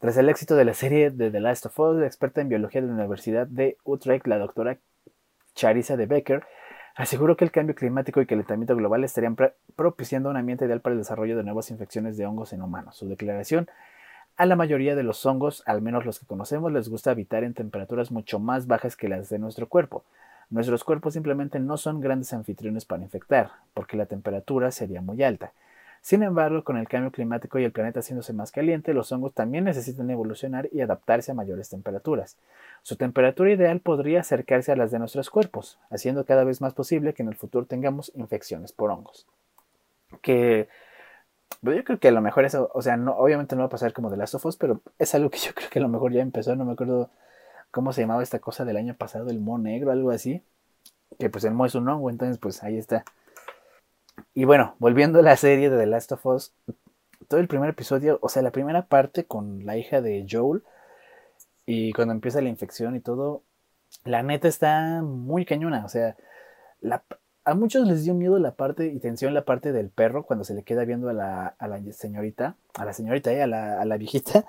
Tras 0.00 0.16
el 0.16 0.28
éxito 0.28 0.56
de 0.56 0.64
la 0.64 0.74
serie 0.74 1.10
de 1.10 1.30
The 1.30 1.40
Last 1.40 1.66
of 1.66 1.78
Us, 1.78 1.96
la 1.96 2.06
experta 2.06 2.40
en 2.40 2.48
biología 2.48 2.80
de 2.80 2.88
la 2.88 2.94
Universidad 2.94 3.46
de 3.46 3.78
Utrecht, 3.84 4.26
la 4.26 4.38
doctora 4.38 4.76
Charissa 5.54 5.96
de 5.96 6.06
Becker, 6.06 6.44
aseguró 6.96 7.36
que 7.36 7.44
el 7.44 7.50
cambio 7.50 7.74
climático 7.74 8.20
y 8.20 8.26
calentamiento 8.26 8.76
global 8.76 9.04
estarían 9.04 9.36
propiciando 9.76 10.30
un 10.30 10.36
ambiente 10.36 10.64
ideal 10.66 10.80
para 10.80 10.94
el 10.94 10.98
desarrollo 10.98 11.36
de 11.36 11.44
nuevas 11.44 11.70
infecciones 11.70 12.16
de 12.16 12.26
hongos 12.26 12.52
en 12.52 12.62
humanos. 12.62 12.96
Su 12.96 13.08
declaración 13.08 13.68
a 14.36 14.46
la 14.46 14.56
mayoría 14.56 14.96
de 14.96 15.02
los 15.02 15.24
hongos, 15.26 15.62
al 15.66 15.80
menos 15.80 16.04
los 16.04 16.18
que 16.18 16.26
conocemos, 16.26 16.72
les 16.72 16.88
gusta 16.88 17.10
habitar 17.10 17.44
en 17.44 17.54
temperaturas 17.54 18.10
mucho 18.10 18.38
más 18.38 18.66
bajas 18.66 18.96
que 18.96 19.08
las 19.08 19.28
de 19.28 19.38
nuestro 19.38 19.68
cuerpo. 19.68 20.04
Nuestros 20.50 20.84
cuerpos 20.84 21.14
simplemente 21.14 21.60
no 21.60 21.76
son 21.76 22.00
grandes 22.00 22.32
anfitriones 22.32 22.84
para 22.84 23.02
infectar, 23.02 23.50
porque 23.74 23.96
la 23.96 24.06
temperatura 24.06 24.70
sería 24.70 25.00
muy 25.00 25.22
alta. 25.22 25.52
Sin 26.04 26.22
embargo, 26.22 26.64
con 26.64 26.76
el 26.76 26.86
cambio 26.86 27.10
climático 27.10 27.58
y 27.58 27.64
el 27.64 27.72
planeta 27.72 28.00
haciéndose 28.00 28.34
más 28.34 28.52
caliente, 28.52 28.92
los 28.92 29.10
hongos 29.10 29.32
también 29.32 29.64
necesitan 29.64 30.10
evolucionar 30.10 30.68
y 30.70 30.82
adaptarse 30.82 31.30
a 31.30 31.34
mayores 31.34 31.70
temperaturas. 31.70 32.36
Su 32.82 32.96
temperatura 32.96 33.52
ideal 33.52 33.80
podría 33.80 34.20
acercarse 34.20 34.70
a 34.70 34.76
las 34.76 34.90
de 34.90 34.98
nuestros 34.98 35.30
cuerpos, 35.30 35.78
haciendo 35.88 36.26
cada 36.26 36.44
vez 36.44 36.60
más 36.60 36.74
posible 36.74 37.14
que 37.14 37.22
en 37.22 37.30
el 37.30 37.36
futuro 37.36 37.64
tengamos 37.64 38.12
infecciones 38.14 38.72
por 38.72 38.90
hongos. 38.90 39.26
Que 40.20 40.68
yo 41.62 41.84
creo 41.84 41.98
que 41.98 42.08
a 42.08 42.12
lo 42.12 42.20
mejor 42.20 42.44
eso, 42.44 42.70
o 42.74 42.82
sea, 42.82 42.96
no, 42.96 43.16
obviamente 43.16 43.56
no 43.56 43.62
va 43.62 43.66
a 43.66 43.70
pasar 43.70 43.92
como 43.92 44.10
de 44.10 44.16
Last 44.16 44.34
of 44.34 44.46
Us, 44.46 44.56
pero 44.56 44.80
es 44.98 45.14
algo 45.14 45.30
que 45.30 45.38
yo 45.38 45.54
creo 45.54 45.70
que 45.70 45.78
a 45.78 45.82
lo 45.82 45.88
mejor 45.88 46.12
ya 46.12 46.22
empezó, 46.22 46.54
no 46.56 46.64
me 46.64 46.72
acuerdo 46.72 47.10
cómo 47.70 47.92
se 47.92 48.02
llamaba 48.02 48.22
esta 48.22 48.38
cosa 48.38 48.64
del 48.64 48.76
año 48.76 48.94
pasado, 48.94 49.30
el 49.30 49.40
mo 49.40 49.58
negro, 49.58 49.90
algo 49.90 50.10
así, 50.10 50.42
que 51.18 51.30
pues 51.30 51.44
el 51.44 51.54
mo 51.54 51.66
es 51.66 51.74
un 51.74 51.88
hongo, 51.88 52.10
entonces 52.10 52.38
pues 52.38 52.62
ahí 52.62 52.78
está. 52.78 53.04
Y 54.34 54.44
bueno, 54.44 54.76
volviendo 54.78 55.18
a 55.20 55.22
la 55.22 55.36
serie 55.36 55.70
de 55.70 55.78
The 55.78 55.86
Last 55.86 56.12
of 56.12 56.24
Us, 56.26 56.52
todo 57.28 57.40
el 57.40 57.48
primer 57.48 57.70
episodio, 57.70 58.18
o 58.20 58.28
sea, 58.28 58.42
la 58.42 58.52
primera 58.52 58.86
parte 58.86 59.24
con 59.24 59.64
la 59.66 59.76
hija 59.76 60.00
de 60.00 60.26
Joel 60.30 60.62
y 61.66 61.92
cuando 61.92 62.12
empieza 62.12 62.40
la 62.40 62.48
infección 62.48 62.94
y 62.96 63.00
todo, 63.00 63.42
la 64.04 64.22
neta 64.22 64.48
está 64.48 65.02
muy 65.02 65.44
cañona, 65.44 65.84
o 65.84 65.88
sea, 65.88 66.16
a 67.44 67.54
muchos 67.54 67.86
les 67.86 68.04
dio 68.04 68.14
miedo 68.14 68.38
la 68.38 68.52
parte 68.52 68.86
y 68.86 68.98
tensión 68.98 69.34
la 69.34 69.44
parte 69.44 69.72
del 69.72 69.90
perro 69.90 70.24
cuando 70.24 70.44
se 70.44 70.54
le 70.54 70.62
queda 70.62 70.84
viendo 70.84 71.08
a 71.08 71.12
la, 71.12 71.54
a 71.58 71.68
la 71.68 71.80
señorita, 71.92 72.56
a 72.74 72.84
la 72.84 72.92
señorita, 72.92 73.32
eh, 73.32 73.42
a, 73.42 73.46
la, 73.46 73.80
a 73.80 73.84
la 73.84 73.96
viejita, 73.96 74.46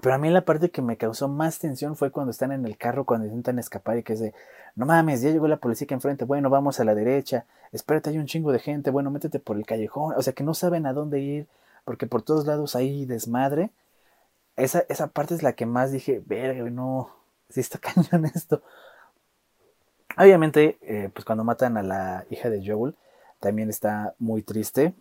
pero 0.00 0.14
a 0.14 0.18
mí 0.18 0.30
la 0.30 0.44
parte 0.44 0.70
que 0.70 0.82
me 0.82 0.96
causó 0.96 1.28
más 1.28 1.58
tensión 1.58 1.96
fue 1.96 2.10
cuando 2.10 2.30
están 2.30 2.52
en 2.52 2.64
el 2.64 2.76
carro, 2.76 3.04
cuando 3.04 3.26
intentan 3.26 3.58
escapar 3.58 3.98
y 3.98 4.02
que 4.02 4.14
es 4.14 4.20
de, 4.20 4.34
no 4.74 4.86
mames, 4.86 5.22
ya 5.22 5.30
llegó 5.30 5.48
la 5.48 5.58
policía 5.58 5.86
que 5.86 5.94
enfrente, 5.94 6.24
bueno, 6.24 6.50
vamos 6.50 6.80
a 6.80 6.84
la 6.84 6.94
derecha, 6.94 7.46
espérate, 7.72 8.10
hay 8.10 8.18
un 8.18 8.26
chingo 8.26 8.52
de 8.52 8.58
gente, 8.58 8.90
bueno, 8.90 9.10
métete 9.10 9.38
por 9.38 9.56
el 9.56 9.66
callejón, 9.66 10.14
o 10.16 10.22
sea, 10.22 10.32
que 10.32 10.44
no 10.44 10.54
saben 10.54 10.86
a 10.86 10.92
dónde 10.92 11.20
ir, 11.20 11.46
porque 11.84 12.06
por 12.06 12.22
todos 12.22 12.46
lados 12.46 12.74
hay 12.76 13.04
desmadre. 13.06 13.70
Esa, 14.56 14.84
esa 14.88 15.08
parte 15.08 15.34
es 15.34 15.42
la 15.42 15.54
que 15.54 15.66
más 15.66 15.92
dije, 15.92 16.22
verga, 16.24 16.68
no, 16.70 17.10
si 17.48 17.60
está 17.60 17.78
cañón 17.80 18.26
esto. 18.26 18.62
Obviamente, 20.16 20.78
eh, 20.82 21.10
pues 21.12 21.24
cuando 21.24 21.44
matan 21.44 21.76
a 21.76 21.82
la 21.82 22.24
hija 22.30 22.50
de 22.50 22.62
Joel, 22.64 22.94
también 23.40 23.68
está 23.70 24.14
muy 24.18 24.42
triste. 24.42 24.94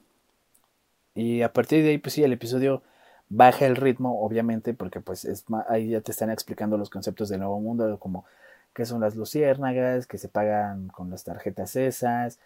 Y 1.15 1.41
a 1.43 1.53
partir 1.53 1.83
de 1.83 1.91
ahí, 1.91 1.97
pues 1.97 2.13
sí, 2.13 2.23
el 2.23 2.33
episodio 2.33 2.81
baja 3.29 3.65
el 3.65 3.75
ritmo, 3.75 4.21
obviamente, 4.23 4.73
porque 4.73 4.99
pues 5.01 5.25
es 5.25 5.45
ahí 5.67 5.89
ya 5.89 6.01
te 6.01 6.11
están 6.11 6.29
explicando 6.31 6.77
los 6.77 6.89
conceptos 6.89 7.29
del 7.29 7.39
nuevo 7.39 7.59
mundo, 7.59 7.99
como 7.99 8.25
qué 8.73 8.85
son 8.85 9.01
las 9.01 9.15
luciérnagas, 9.15 10.07
que 10.07 10.17
se 10.17 10.29
pagan 10.29 10.87
con 10.89 11.09
las 11.09 11.23
tarjetas 11.23 11.75
esas, 11.75 12.39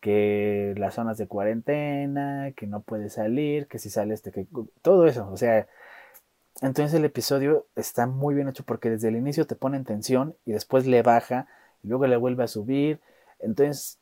que 0.00 0.74
las 0.78 0.94
zonas 0.94 1.18
de 1.18 1.28
cuarentena, 1.28 2.52
que 2.56 2.66
no 2.66 2.80
puedes 2.82 3.14
salir, 3.14 3.66
que 3.68 3.78
si 3.78 3.90
sales 3.90 4.22
te 4.22 4.32
que 4.32 4.46
todo 4.82 5.06
eso, 5.06 5.30
o 5.30 5.36
sea, 5.36 5.66
entonces 6.62 6.94
el 6.94 7.04
episodio 7.04 7.66
está 7.76 8.06
muy 8.06 8.34
bien 8.34 8.48
hecho 8.48 8.64
porque 8.64 8.90
desde 8.90 9.08
el 9.08 9.16
inicio 9.16 9.46
te 9.46 9.56
pone 9.56 9.76
en 9.78 9.84
tensión 9.84 10.36
y 10.44 10.52
después 10.52 10.86
le 10.86 11.02
baja 11.02 11.46
y 11.82 11.88
luego 11.88 12.06
le 12.06 12.16
vuelve 12.16 12.44
a 12.44 12.48
subir, 12.48 13.00
entonces 13.40 13.98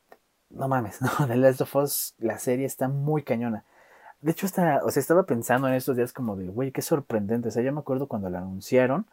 no 0.49 0.67
mames, 0.67 1.01
no, 1.19 1.27
The 1.27 1.35
Last 1.35 1.61
of 1.61 1.75
Us 1.75 2.15
la 2.19 2.37
serie 2.39 2.65
está 2.65 2.87
muy 2.87 3.23
cañona. 3.23 3.65
De 4.21 4.31
hecho, 4.31 4.45
hasta, 4.45 4.83
o 4.83 4.91
sea, 4.91 4.99
estaba 5.01 5.23
pensando 5.23 5.67
en 5.67 5.75
estos 5.75 5.95
días 5.95 6.11
como 6.13 6.35
de, 6.35 6.47
güey, 6.47 6.71
qué 6.71 6.81
sorprendente. 6.81 7.49
O 7.49 7.51
sea, 7.51 7.63
yo 7.63 7.71
me 7.71 7.79
acuerdo 7.79 8.07
cuando 8.07 8.29
la 8.29 8.39
anunciaron, 8.39 9.05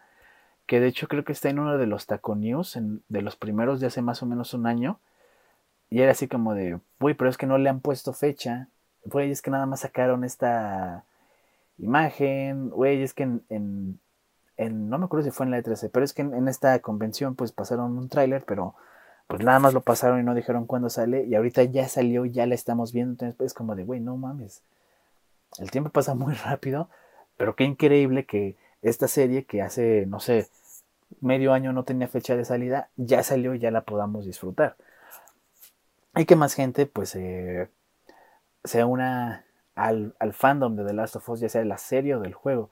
que 0.67 0.81
de 0.81 0.89
hecho 0.89 1.09
creo 1.09 1.25
que 1.25 1.33
está 1.33 1.49
en 1.51 1.61
uno 1.61 1.79
de 1.79 1.87
los 1.87 2.07
Taco 2.07 2.35
News, 2.37 2.79
de 3.09 3.23
los 3.23 3.37
primeros 3.37 3.81
de 3.81 3.89
hace 3.89 4.03
más 4.03 4.23
o 4.23 4.27
menos 4.27 4.55
un 4.55 4.67
año. 4.67 5.01
Y 5.91 6.01
era 6.03 6.13
así 6.13 6.29
como 6.29 6.55
de, 6.55 6.81
güey, 7.01 7.15
pero 7.15 7.31
es 7.31 7.39
que 7.39 7.47
no 7.47 7.59
le 7.59 7.71
han 7.71 7.81
puesto 7.81 8.13
fecha. 8.13 8.69
Güey, 9.05 9.31
es 9.31 9.43
que 9.43 9.51
nada 9.51 9.67
más 9.67 9.81
sacaron 9.81 10.25
esta 10.25 11.05
imagen. 11.79 12.71
Güey, 12.71 13.03
es 13.03 13.15
que 13.15 13.25
en, 13.49 14.01
no 14.59 14.99
me 14.99 15.05
acuerdo 15.05 15.25
si 15.25 15.31
fue 15.31 15.47
en 15.47 15.53
la 15.53 15.59
E13, 15.59 15.91
pero 15.93 16.05
es 16.05 16.13
que 16.13 16.23
en, 16.23 16.49
esta 16.49 16.79
convención 16.81 17.35
pues 17.35 17.53
pasaron 17.53 17.99
un 17.99 18.09
tráiler, 18.09 18.45
pero 18.47 18.75
pues 19.27 19.43
nada 19.45 19.59
más 19.59 19.75
lo 19.75 19.83
pasaron 19.83 20.21
y 20.21 20.23
no 20.23 20.35
dijeron 20.35 20.67
cuándo 20.67 20.89
sale. 20.89 21.25
Y 21.25 21.35
ahorita 21.35 21.63
ya 21.65 21.89
salió, 21.89 22.25
ya 22.25 22.47
la 22.47 22.55
estamos 22.55 22.93
viendo. 22.93 23.13
Entonces 23.13 23.39
es 23.41 23.55
como 23.55 23.75
de, 23.75 23.85
güey, 23.85 24.01
no 24.01 24.17
mames. 24.17 24.63
El 25.59 25.71
tiempo 25.71 25.91
pasa 25.91 26.15
muy 26.15 26.35
rápido, 26.35 26.89
pero 27.37 27.57
qué 27.57 27.65
increíble 27.65 28.25
que 28.25 28.57
esta 28.83 29.09
serie 29.09 29.45
que 29.45 29.63
hace, 29.63 30.07
no 30.07 30.21
sé, 30.21 30.49
medio 31.21 31.53
año 31.53 31.73
no 31.73 31.85
tenía 31.85 32.09
fecha 32.09 32.37
de 32.37 32.45
salida, 32.45 32.89
ya 32.97 33.23
salió 33.23 33.55
y 33.55 33.59
ya 33.59 33.71
la 33.71 33.83
podamos 33.83 34.27
disfrutar. 34.27 34.77
Y 36.15 36.25
que 36.25 36.37
más 36.37 36.55
gente 36.55 36.87
pues 36.87 37.15
eh, 37.15 37.69
sea 38.65 38.87
una 38.87 39.45
al, 39.75 40.15
al, 40.19 40.33
fandom 40.33 40.77
de 40.77 40.85
The 40.85 40.95
Last 40.95 41.17
of 41.17 41.29
Us, 41.29 41.41
ya 41.41 41.49
sea 41.49 41.65
la 41.65 41.79
serie 41.79 42.15
o 42.15 42.21
del 42.21 42.33
juego. 42.33 42.71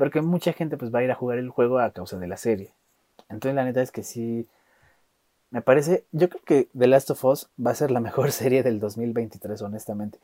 Porque 0.00 0.22
mucha 0.22 0.54
gente 0.54 0.78
pues 0.78 0.94
va 0.94 1.00
a 1.00 1.04
ir 1.04 1.10
a 1.10 1.14
jugar 1.14 1.36
el 1.36 1.50
juego 1.50 1.78
a 1.78 1.92
causa 1.92 2.18
de 2.18 2.26
la 2.26 2.38
serie. 2.38 2.72
Entonces 3.28 3.54
la 3.54 3.66
neta 3.66 3.82
es 3.82 3.92
que 3.92 4.02
sí, 4.02 4.48
me 5.50 5.60
parece, 5.60 6.06
yo 6.10 6.30
creo 6.30 6.42
que 6.42 6.68
The 6.74 6.86
Last 6.86 7.10
of 7.10 7.22
Us 7.22 7.50
va 7.64 7.72
a 7.72 7.74
ser 7.74 7.90
la 7.90 8.00
mejor 8.00 8.32
serie 8.32 8.62
del 8.62 8.80
2023, 8.80 9.60
honestamente. 9.60 10.18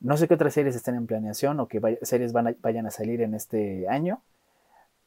No 0.00 0.16
sé 0.16 0.26
qué 0.26 0.34
otras 0.34 0.52
series 0.52 0.74
estén 0.74 0.96
en 0.96 1.06
planeación 1.06 1.60
o 1.60 1.68
qué 1.68 1.80
series 2.02 2.32
van 2.32 2.56
vayan 2.60 2.86
a 2.86 2.90
salir 2.90 3.22
en 3.22 3.34
este 3.34 3.88
año, 3.88 4.20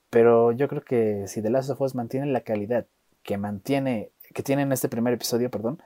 pero 0.09 0.53
yo 0.53 0.69
creo 0.69 0.83
que 0.83 1.27
si 1.27 1.41
The 1.41 1.49
Last 1.49 1.69
of 1.69 1.81
Us 1.81 1.93
mantiene 1.93 2.27
la 2.27 2.39
calidad 2.39 2.85
que 3.23 3.37
mantiene, 3.37 4.11
que 4.33 4.41
tiene 4.41 4.61
en 4.61 4.71
este 4.71 4.87
primer 4.87 5.13
episodio, 5.13 5.51
perdón, 5.51 5.83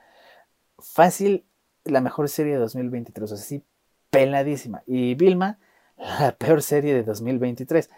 fácil 0.78 1.44
la 1.82 2.00
mejor 2.00 2.28
serie 2.28 2.52
de 2.52 2.60
2023, 2.60 3.32
o 3.32 3.36
sea, 3.36 3.44
sí, 3.44 3.64
peladísima. 4.10 4.84
Y 4.86 5.16
Vilma, 5.16 5.58
la 5.96 6.36
peor 6.36 6.62
serie 6.62 6.94
de 6.94 7.02
2023. 7.02 7.90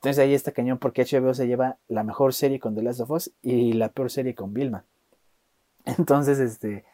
Entonces 0.00 0.18
ahí 0.18 0.32
está 0.32 0.52
cañón 0.52 0.78
porque 0.78 1.04
HBO 1.04 1.34
se 1.34 1.46
lleva 1.46 1.76
la 1.86 2.04
mejor 2.04 2.32
serie 2.32 2.58
con 2.58 2.74
The 2.74 2.82
Last 2.82 3.00
of 3.00 3.10
Us 3.10 3.32
y 3.42 3.74
la 3.74 3.90
peor 3.90 4.10
serie 4.10 4.34
con 4.34 4.54
Vilma. 4.54 4.86
Entonces, 5.84 6.38
este, 6.38 6.86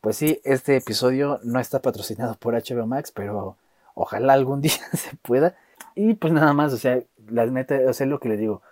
pues 0.00 0.16
sí, 0.16 0.40
este 0.42 0.74
episodio 0.76 1.38
no 1.42 1.60
está 1.60 1.82
patrocinado 1.82 2.36
por 2.36 2.54
HBO 2.54 2.86
Max, 2.86 3.12
pero 3.12 3.58
ojalá 3.92 4.32
algún 4.32 4.60
día 4.62 4.72
se 4.94 5.16
pueda. 5.16 5.54
Y 5.94 6.14
pues 6.14 6.32
nada 6.32 6.54
más, 6.54 6.72
o 6.72 6.78
sea, 6.78 7.02
la 7.28 7.44
neta, 7.44 7.78
o 7.86 7.92
sea, 7.92 8.06
lo 8.06 8.20
que 8.20 8.30
le 8.30 8.38
digo. 8.38 8.62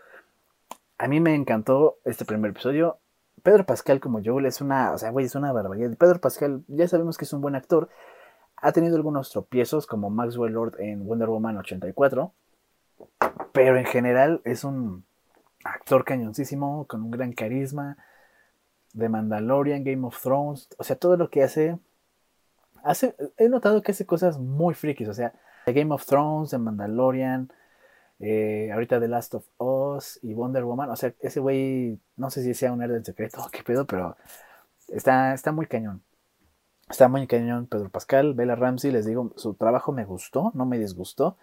A 0.96 1.07
mí 1.07 1.20
me 1.20 1.35
encantó 1.35 1.98
este 2.07 2.24
primer 2.24 2.52
episodio. 2.52 2.96
Pedro 3.42 3.66
Pascal 3.66 4.00
como 4.00 4.22
Joel 4.24 4.46
es 4.46 4.62
una, 4.62 4.92
o 4.92 4.98
sea, 4.98 5.11
güey, 5.11 5.26
es 5.26 5.35
una 5.35 5.52
barbaridad. 5.52 5.94
Pedro 5.98 6.22
Pascal, 6.22 6.64
ya 6.68 6.88
sabemos 6.88 7.18
que 7.18 7.26
es 7.26 7.33
un 7.35 7.42
buen 7.42 7.54
actor. 7.54 7.90
Ha 8.57 8.72
tenido 8.72 8.96
algunos 8.96 9.31
tropiezos 9.31 9.87
como 9.87 10.09
Maxwell 10.09 10.54
Lord 10.54 10.81
en 10.81 11.07
Wonder 11.07 11.28
Woman 11.28 11.59
84. 11.59 12.33
Pero 13.52 13.78
en 13.78 13.87
general 13.87 14.40
es 14.44 14.64
un 14.64 15.04
actor 15.64 16.04
cañoncísimo, 16.04 16.87
con 16.87 17.02
un 17.02 17.11
gran 17.11 17.32
carisma 17.32 17.96
de 18.92 19.08
Mandalorian, 19.08 19.84
Game 19.84 20.06
of 20.06 20.20
Thrones, 20.20 20.68
o 20.78 20.84
sea, 20.84 20.96
todo 20.96 21.16
lo 21.16 21.30
que 21.30 21.42
hace, 21.42 21.78
hace, 22.82 23.14
he 23.37 23.48
notado 23.48 23.82
que 23.82 23.92
hace 23.92 24.06
cosas 24.06 24.38
muy 24.38 24.74
frikis, 24.74 25.08
o 25.08 25.14
sea, 25.14 25.32
de 25.66 25.72
Game 25.72 25.94
of 25.94 26.04
Thrones, 26.06 26.50
de 26.50 26.58
Mandalorian, 26.58 27.52
eh, 28.20 28.70
ahorita 28.72 28.98
The 28.98 29.08
Last 29.08 29.34
of 29.34 29.46
Us 29.58 30.18
y 30.22 30.34
Wonder 30.34 30.64
Woman, 30.64 30.90
o 30.90 30.96
sea, 30.96 31.14
ese 31.20 31.40
güey, 31.40 32.00
no 32.16 32.30
sé 32.30 32.42
si 32.42 32.54
sea 32.54 32.72
un 32.72 32.82
en 32.82 33.04
secreto 33.04 33.40
o 33.44 33.50
qué 33.50 33.62
pedo, 33.62 33.87
pero 33.87 34.16
está, 34.88 35.34
está 35.34 35.52
muy 35.52 35.66
cañón. 35.66 36.02
Está 36.88 37.06
muy 37.08 37.26
cañón 37.26 37.66
Pedro 37.66 37.90
Pascal, 37.90 38.32
Bella 38.32 38.56
Ramsey, 38.56 38.90
les 38.90 39.04
digo, 39.04 39.32
su 39.37 39.54
trabajo 39.54 39.92
me 39.92 40.06
gustó, 40.06 40.52
no 40.54 40.64
me 40.64 40.78
disgustó. 40.78 41.37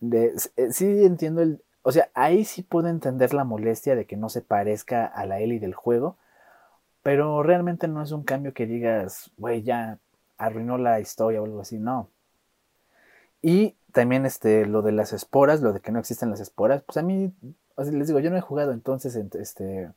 De, 0.00 0.34
eh, 0.56 0.72
sí 0.72 1.04
entiendo 1.04 1.42
el, 1.42 1.62
o 1.82 1.92
sea, 1.92 2.10
ahí 2.14 2.44
sí 2.44 2.62
puedo 2.62 2.88
entender 2.88 3.34
la 3.34 3.44
molestia 3.44 3.96
de 3.96 4.06
que 4.06 4.16
no 4.16 4.28
se 4.28 4.42
parezca 4.42 5.06
a 5.06 5.26
la 5.26 5.40
Ellie 5.40 5.60
del 5.60 5.74
juego, 5.74 6.16
Pero 7.02 7.42
realmente 7.42 7.88
no 7.88 8.02
es 8.02 8.12
un 8.12 8.24
cambio 8.24 8.54
que 8.54 8.66
digas, 8.66 9.30
güey, 9.38 9.62
ya 9.62 9.98
arruinó 10.38 10.78
la 10.78 11.00
historia 11.00 11.42
o 11.42 11.44
algo 11.46 11.60
así, 11.62 11.78
no. 11.78 12.10
Y 13.42 13.76
también 13.92 14.26
este, 14.26 14.66
lo 14.66 14.82
de 14.82 14.92
las 14.92 15.12
esporas, 15.12 15.60
lo 15.60 15.72
de 15.72 15.80
que 15.80 15.92
no 15.92 15.98
existen 16.00 16.30
las 16.30 16.40
esporas, 16.40 16.82
pues 16.82 16.96
a 16.96 17.02
mí, 17.02 17.32
les 17.92 18.08
digo, 18.08 18.20
yo 18.20 18.30
no 18.30 18.36
he 18.36 18.40
jugado, 18.40 18.72
entonces, 18.72 19.16
este, 19.16 19.90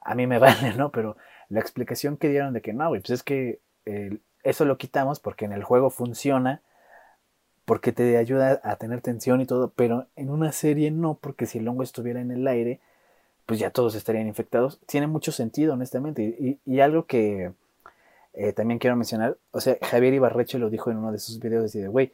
a 0.00 0.14
mí 0.14 0.26
me 0.26 0.38
vale, 0.40 0.74
¿no? 0.74 0.90
Pero 0.92 1.16
la 1.48 1.60
explicación 1.60 2.16
que 2.16 2.28
dieron 2.28 2.52
de 2.54 2.62
que 2.62 2.72
no, 2.72 2.88
güey, 2.88 3.00
pues 3.00 3.10
es 3.10 3.22
que 3.22 3.60
eso 4.42 4.64
lo 4.64 4.78
quitamos 4.78 5.20
porque 5.20 5.44
en 5.44 5.52
el 5.52 5.64
juego 5.64 5.90
funciona, 5.90 6.62
porque 7.68 7.92
te 7.92 8.16
ayuda 8.16 8.62
a 8.64 8.76
tener 8.76 9.02
tensión 9.02 9.42
y 9.42 9.46
todo, 9.46 9.74
pero 9.76 10.06
en 10.16 10.30
una 10.30 10.52
serie 10.52 10.90
no, 10.90 11.18
porque 11.20 11.44
si 11.44 11.58
el 11.58 11.68
hongo 11.68 11.82
estuviera 11.82 12.18
en 12.18 12.30
el 12.30 12.48
aire, 12.48 12.80
pues 13.44 13.60
ya 13.60 13.68
todos 13.68 13.94
estarían 13.94 14.26
infectados. 14.26 14.80
Tiene 14.86 15.06
mucho 15.06 15.32
sentido, 15.32 15.74
honestamente. 15.74 16.58
Y, 16.64 16.80
algo 16.80 17.04
que 17.04 17.52
eh, 18.32 18.54
también 18.54 18.78
quiero 18.78 18.96
mencionar, 18.96 19.36
o 19.50 19.60
sea, 19.60 19.76
Javier 19.82 20.14
Ibarreche 20.14 20.58
lo 20.58 20.70
dijo 20.70 20.90
en 20.90 20.96
uno 20.96 21.12
de 21.12 21.18
sus 21.18 21.40
videos, 21.40 21.70
de, 21.74 21.88
güey, 21.88 22.10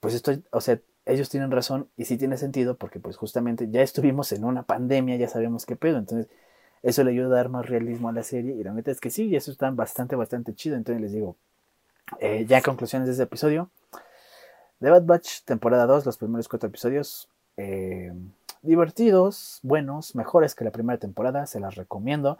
pues 0.00 0.12
esto, 0.12 0.32
o 0.50 0.60
sea, 0.60 0.78
ellos 1.06 1.30
tienen 1.30 1.50
razón 1.50 1.88
y 1.96 2.04
sí 2.04 2.18
tiene 2.18 2.36
sentido 2.36 2.76
porque 2.76 3.00
pues 3.00 3.16
justamente 3.16 3.70
ya 3.70 3.80
estuvimos 3.80 4.32
en 4.32 4.44
una 4.44 4.64
pandemia, 4.64 5.16
ya 5.16 5.28
sabemos 5.28 5.64
qué 5.64 5.76
pedo, 5.76 5.96
entonces 5.96 6.28
eso 6.82 7.04
le 7.04 7.12
ayuda 7.12 7.28
a 7.28 7.36
dar 7.36 7.48
más 7.48 7.66
realismo 7.66 8.10
a 8.10 8.12
la 8.12 8.22
serie 8.22 8.54
y 8.54 8.62
la 8.62 8.74
neta 8.74 8.90
es 8.90 9.00
que 9.00 9.08
sí, 9.08 9.28
y 9.28 9.36
eso 9.36 9.50
está 9.50 9.70
bastante, 9.70 10.14
bastante 10.14 10.54
chido, 10.54 10.76
entonces 10.76 11.00
les 11.00 11.12
digo, 11.12 11.36
eh, 12.20 12.44
ya 12.46 12.60
conclusiones 12.60 13.06
de 13.08 13.12
este 13.12 13.24
episodio, 13.24 13.70
The 14.80 14.90
Bad 14.90 15.06
Batch, 15.06 15.42
temporada 15.44 15.86
2, 15.86 16.06
los 16.06 16.18
primeros 16.18 16.48
cuatro 16.48 16.68
episodios, 16.68 17.28
eh, 17.56 18.12
divertidos, 18.62 19.58
buenos, 19.62 20.14
mejores 20.14 20.54
que 20.54 20.64
la 20.64 20.70
primera 20.70 21.00
temporada, 21.00 21.46
se 21.46 21.58
las 21.58 21.74
recomiendo. 21.74 22.38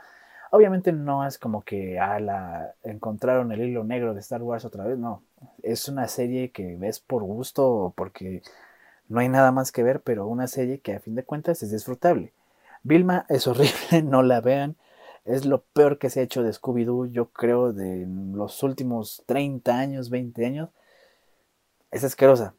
Obviamente 0.52 0.92
no 0.92 1.26
es 1.26 1.36
como 1.36 1.62
que 1.62 1.98
a 1.98 2.20
la 2.20 2.74
encontraron 2.84 3.50
el 3.50 3.62
hilo 3.62 3.82
negro 3.82 4.14
de 4.14 4.20
Star 4.20 4.40
Wars 4.42 4.64
otra 4.64 4.84
vez, 4.84 4.98
no. 4.98 5.22
Es 5.64 5.88
una 5.88 6.06
serie 6.06 6.52
que 6.52 6.76
ves 6.76 7.00
por 7.00 7.24
gusto 7.24 7.68
o 7.68 7.90
porque 7.90 8.42
no 9.08 9.18
hay 9.18 9.28
nada 9.28 9.50
más 9.50 9.72
que 9.72 9.82
ver, 9.82 10.00
pero 10.00 10.28
una 10.28 10.46
serie 10.46 10.78
que 10.78 10.94
a 10.94 11.00
fin 11.00 11.16
de 11.16 11.24
cuentas 11.24 11.64
es 11.64 11.72
disfrutable. 11.72 12.32
Vilma 12.84 13.26
es 13.28 13.48
horrible, 13.48 14.02
no 14.04 14.22
la 14.22 14.40
vean. 14.40 14.76
Es 15.24 15.44
lo 15.44 15.62
peor 15.74 15.98
que 15.98 16.08
se 16.08 16.20
ha 16.20 16.22
hecho 16.22 16.44
de 16.44 16.52
Scooby-Doo, 16.52 17.10
yo 17.10 17.30
creo, 17.30 17.72
de 17.72 18.06
los 18.32 18.62
últimos 18.62 19.24
30 19.26 19.76
años, 19.76 20.08
20 20.08 20.46
años. 20.46 20.70
Es 21.90 22.04
asquerosa. 22.04 22.54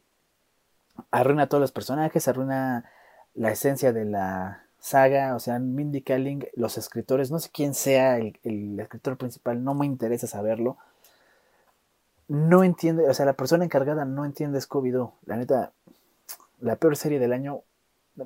Arruina 1.12 1.44
a 1.44 1.48
todos 1.48 1.62
los 1.62 1.72
personajes, 1.72 2.28
arruina 2.28 2.86
la 3.34 3.52
esencia 3.52 3.94
de 3.94 4.06
la 4.06 4.66
saga, 4.80 5.36
o 5.36 5.40
sea, 5.40 5.60
Mindy 5.60 6.02
Kaling, 6.02 6.48
los 6.56 6.78
escritores, 6.78 7.32
no 7.32 7.40
sé 7.40 7.50
quién 7.54 7.74
sea 7.74 8.18
el, 8.18 8.80
escritor 8.80 9.18
principal, 9.18 9.64
no 9.64 9.74
me 9.74 9.86
interesa 9.86 10.28
saberlo. 10.28 10.78
No 12.28 12.64
entiende, 12.64 13.10
o 13.10 13.14
sea, 13.14 13.26
la 13.26 13.34
persona 13.34 13.66
encargada 13.66 14.06
no 14.06 14.24
entiende 14.26 14.60
Scooby-Doo. 14.60 15.14
La 15.26 15.36
neta, 15.36 15.74
la 16.60 16.76
peor 16.76 16.96
serie 16.96 17.20
del 17.20 17.34
año, 17.34 17.62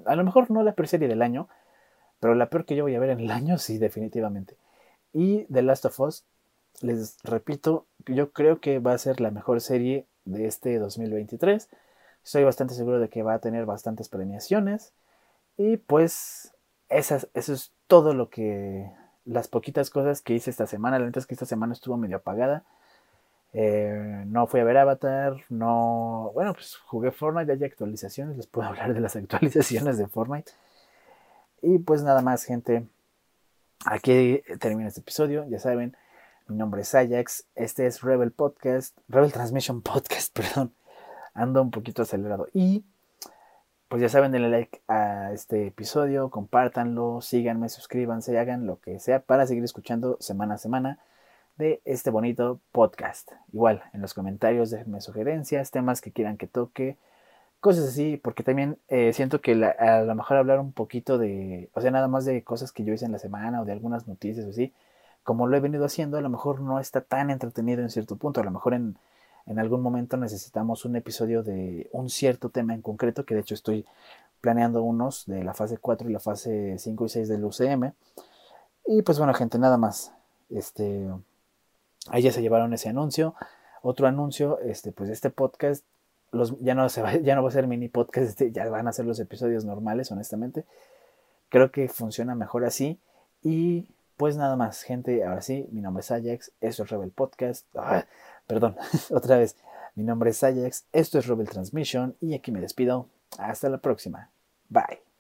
a 0.06 0.16
lo 0.16 0.24
mejor 0.24 0.52
no 0.52 0.64
la 0.64 0.74
peor 0.74 0.88
serie 0.88 1.08
del 1.08 1.22
año, 1.22 1.48
pero 2.20 2.36
la 2.36 2.50
peor 2.50 2.66
que 2.66 2.76
yo 2.76 2.84
voy 2.84 2.96
a 2.96 3.00
ver 3.00 3.12
en 3.12 3.20
el 3.22 3.32
año, 3.32 3.58
sí, 3.58 3.78
definitivamente. 3.78 4.58
Y 5.14 5.46
The 5.46 5.62
Last 5.62 5.86
of 5.86 6.00
Us, 6.00 6.26
les 6.82 7.18
repito, 7.24 7.86
yo 8.06 8.32
creo 8.32 8.60
que 8.60 8.80
va 8.80 8.94
a 8.94 8.98
ser 8.98 9.22
la 9.22 9.32
mejor 9.32 9.62
serie 9.62 10.08
de 10.26 10.48
este 10.48 10.80
2023. 10.80 11.70
Estoy 12.24 12.44
bastante 12.44 12.74
seguro 12.74 13.00
de 13.00 13.10
que 13.10 13.24
va 13.24 13.34
a 13.34 13.40
tener 13.40 13.66
bastantes 13.66 14.10
premiaciones. 14.10 14.94
Y 15.58 15.78
pues 15.78 16.54
eso 16.90 17.18
es 17.34 17.72
todo 17.88 18.14
lo 18.14 18.30
que... 18.30 18.92
Las 19.26 19.48
poquitas 19.48 19.90
cosas 19.90 20.22
que 20.22 20.34
hice 20.34 20.50
esta 20.50 20.68
semana. 20.68 21.00
La 21.00 21.06
neta 21.06 21.20
es 21.20 21.26
que 21.26 21.36
esta 21.36 21.46
semana 21.46 21.74
estuvo 21.74 21.96
medio 21.96 22.18
apagada. 22.18 22.64
Eh, 23.54 24.24
no 24.26 24.48
fui 24.48 24.60
a 24.60 24.64
ver 24.64 24.78
Avatar. 24.78 25.38
No... 25.50 26.32
Bueno, 26.34 26.54
pues 26.54 26.76
jugué 26.76 27.12
Fortnite. 27.12 27.52
Hay 27.52 27.64
actualizaciones. 27.64 28.36
Les 28.38 28.48
puedo 28.48 28.68
hablar 28.70 28.94
de 28.94 29.00
las 29.00 29.16
actualizaciones 29.16 29.98
de 29.98 30.08
Fortnite. 30.08 30.52
Y 31.62 31.78
pues 31.80 32.04
nada 32.04 32.22
más, 32.22 32.44
gente. 32.44 32.86
Aquí 33.86 34.44
termina 34.60 34.90
este 34.90 35.02
episodio. 35.02 35.46
Ya 35.48 35.60
saben, 35.60 35.96
mi 36.48 36.58
nombre 36.58 36.82
es 36.82 36.94
Ajax. 36.94 37.46
Este 37.56 37.86
es 37.86 38.02
Rebel 38.02 38.32
Podcast. 38.32 38.98
Rebel 39.08 39.32
Transmission 39.32 39.82
Podcast, 39.82 40.38
perdón. 40.38 40.74
Ando 41.34 41.62
un 41.62 41.72
poquito 41.72 42.02
acelerado. 42.02 42.48
Y 42.54 42.84
pues 43.88 44.02
ya 44.02 44.10
saben, 44.10 44.32
denle 44.32 44.50
like 44.50 44.82
a 44.88 45.32
este 45.34 45.68
episodio, 45.68 46.30
compártanlo, 46.30 47.22
síganme, 47.22 47.70
suscríbanse, 47.70 48.38
hagan 48.40 48.66
lo 48.66 48.80
que 48.80 49.00
sea 49.00 49.20
para 49.20 49.46
seguir 49.46 49.64
escuchando 49.64 50.18
semana 50.20 50.56
a 50.56 50.58
semana 50.58 51.00
de 51.58 51.82
este 51.86 52.10
bonito 52.10 52.60
podcast. 52.72 53.32
Igual, 53.52 53.84
en 53.94 54.02
los 54.02 54.14
comentarios 54.14 54.72
déjenme 54.72 55.02
sugerencias, 55.02 55.72
temas 55.72 56.02
que 56.02 56.12
quieran 56.12 56.38
que 56.38 56.48
toque, 56.48 56.98
cosas 57.60 57.88
así, 57.88 58.18
porque 58.18 58.44
también 58.44 58.80
eh, 58.88 59.14
siento 59.14 59.42
que 59.42 59.54
a 59.54 60.02
lo 60.02 60.16
mejor 60.16 60.38
hablar 60.38 60.60
un 60.60 60.74
poquito 60.74 61.18
de, 61.20 61.70
o 61.74 61.82
sea, 61.82 61.92
nada 61.92 62.08
más 62.08 62.26
de 62.26 62.44
cosas 62.44 62.72
que 62.72 62.84
yo 62.84 62.94
hice 62.94 63.06
en 63.06 63.12
la 63.12 63.20
semana 63.20 63.62
o 63.62 63.66
de 63.66 63.72
algunas 63.72 64.08
noticias 64.08 64.46
o 64.48 64.50
así, 64.50 64.74
como 65.24 65.48
lo 65.48 65.58
he 65.58 65.60
venido 65.60 65.86
haciendo, 65.86 66.18
a 66.18 66.22
lo 66.22 66.30
mejor 66.30 66.62
no 66.62 66.80
está 66.80 67.02
tan 67.02 67.30
entretenido 67.30 67.82
en 67.82 67.90
cierto 67.90 68.16
punto, 68.16 68.42
a 68.42 68.44
lo 68.44 68.52
mejor 68.52 68.74
en 68.74 68.98
en 69.46 69.60
algún 69.60 69.82
momento 69.82 70.18
necesitamos 70.18 70.86
un 70.86 70.96
episodio 70.96 71.44
de 71.44 71.90
un 71.92 72.10
cierto 72.10 72.50
tema 72.50 72.74
en 72.74 72.82
concreto, 72.82 73.26
que 73.26 73.36
de 73.36 73.42
hecho 73.42 73.54
estoy 73.54 73.86
planeando 74.40 74.84
unos 74.84 75.26
de 75.26 75.44
la 75.44 75.54
fase 75.54 75.78
4 75.78 76.10
y 76.10 76.14
la 76.14 76.20
fase 76.20 76.78
5 76.78 77.06
y 77.06 77.10
6 77.10 77.28
del 77.28 77.44
UCM. 77.44 77.94
Y 78.86 79.02
pues 79.02 79.18
bueno, 79.18 79.34
gente, 79.34 79.60
nada 79.60 79.78
más. 79.78 80.14
Este, 80.50 81.10
ahí 82.10 82.22
ya 82.22 82.32
se 82.32 82.42
llevaron 82.42 82.74
ese 82.74 82.90
anuncio. 82.90 83.36
Otro 83.82 84.08
anuncio, 84.08 84.60
este, 84.60 84.94
pues 84.94 85.10
este 85.10 85.30
podcast, 85.30 85.84
los, 86.32 86.58
ya, 86.62 86.74
no 86.74 86.88
se 86.88 87.02
va, 87.02 87.16
ya 87.18 87.36
no 87.36 87.44
va 87.44 87.50
a 87.50 87.54
ser 87.54 87.68
mini 87.68 87.90
podcast, 87.90 88.30
este, 88.30 88.52
ya 88.52 88.70
van 88.70 88.88
a 88.88 88.94
ser 88.94 89.06
los 89.06 89.20
episodios 89.20 89.66
normales, 89.66 90.12
honestamente. 90.12 90.66
Creo 91.50 91.70
que 91.72 91.90
funciona 91.90 92.34
mejor 92.34 92.64
así. 92.64 92.98
Y 93.44 93.90
pues 94.18 94.38
nada 94.38 94.56
más, 94.56 94.84
gente, 94.84 95.24
ahora 95.24 95.42
sí, 95.42 95.68
mi 95.72 95.82
nombre 95.82 96.02
es 96.02 96.12
Ajax, 96.12 96.52
esto 96.62 96.84
es 96.84 96.90
Rebel 96.90 97.12
Podcast. 97.12 97.68
Ah, 97.76 98.06
Perdón, 98.48 98.76
otra 99.12 99.38
vez. 99.38 99.58
Mi 99.96 100.04
nombre 100.04 100.32
es 100.32 100.44
Ajax, 100.44 100.86
esto 100.92 101.20
es 101.20 101.28
Rebel 101.28 101.50
Transmission 101.50 102.16
y 102.20 102.34
aquí 102.34 102.52
me 102.52 102.62
despido. 102.62 103.10
Hasta 103.38 103.70
la 103.70 103.78
próxima. 103.78 104.30
Bye. 104.70 105.13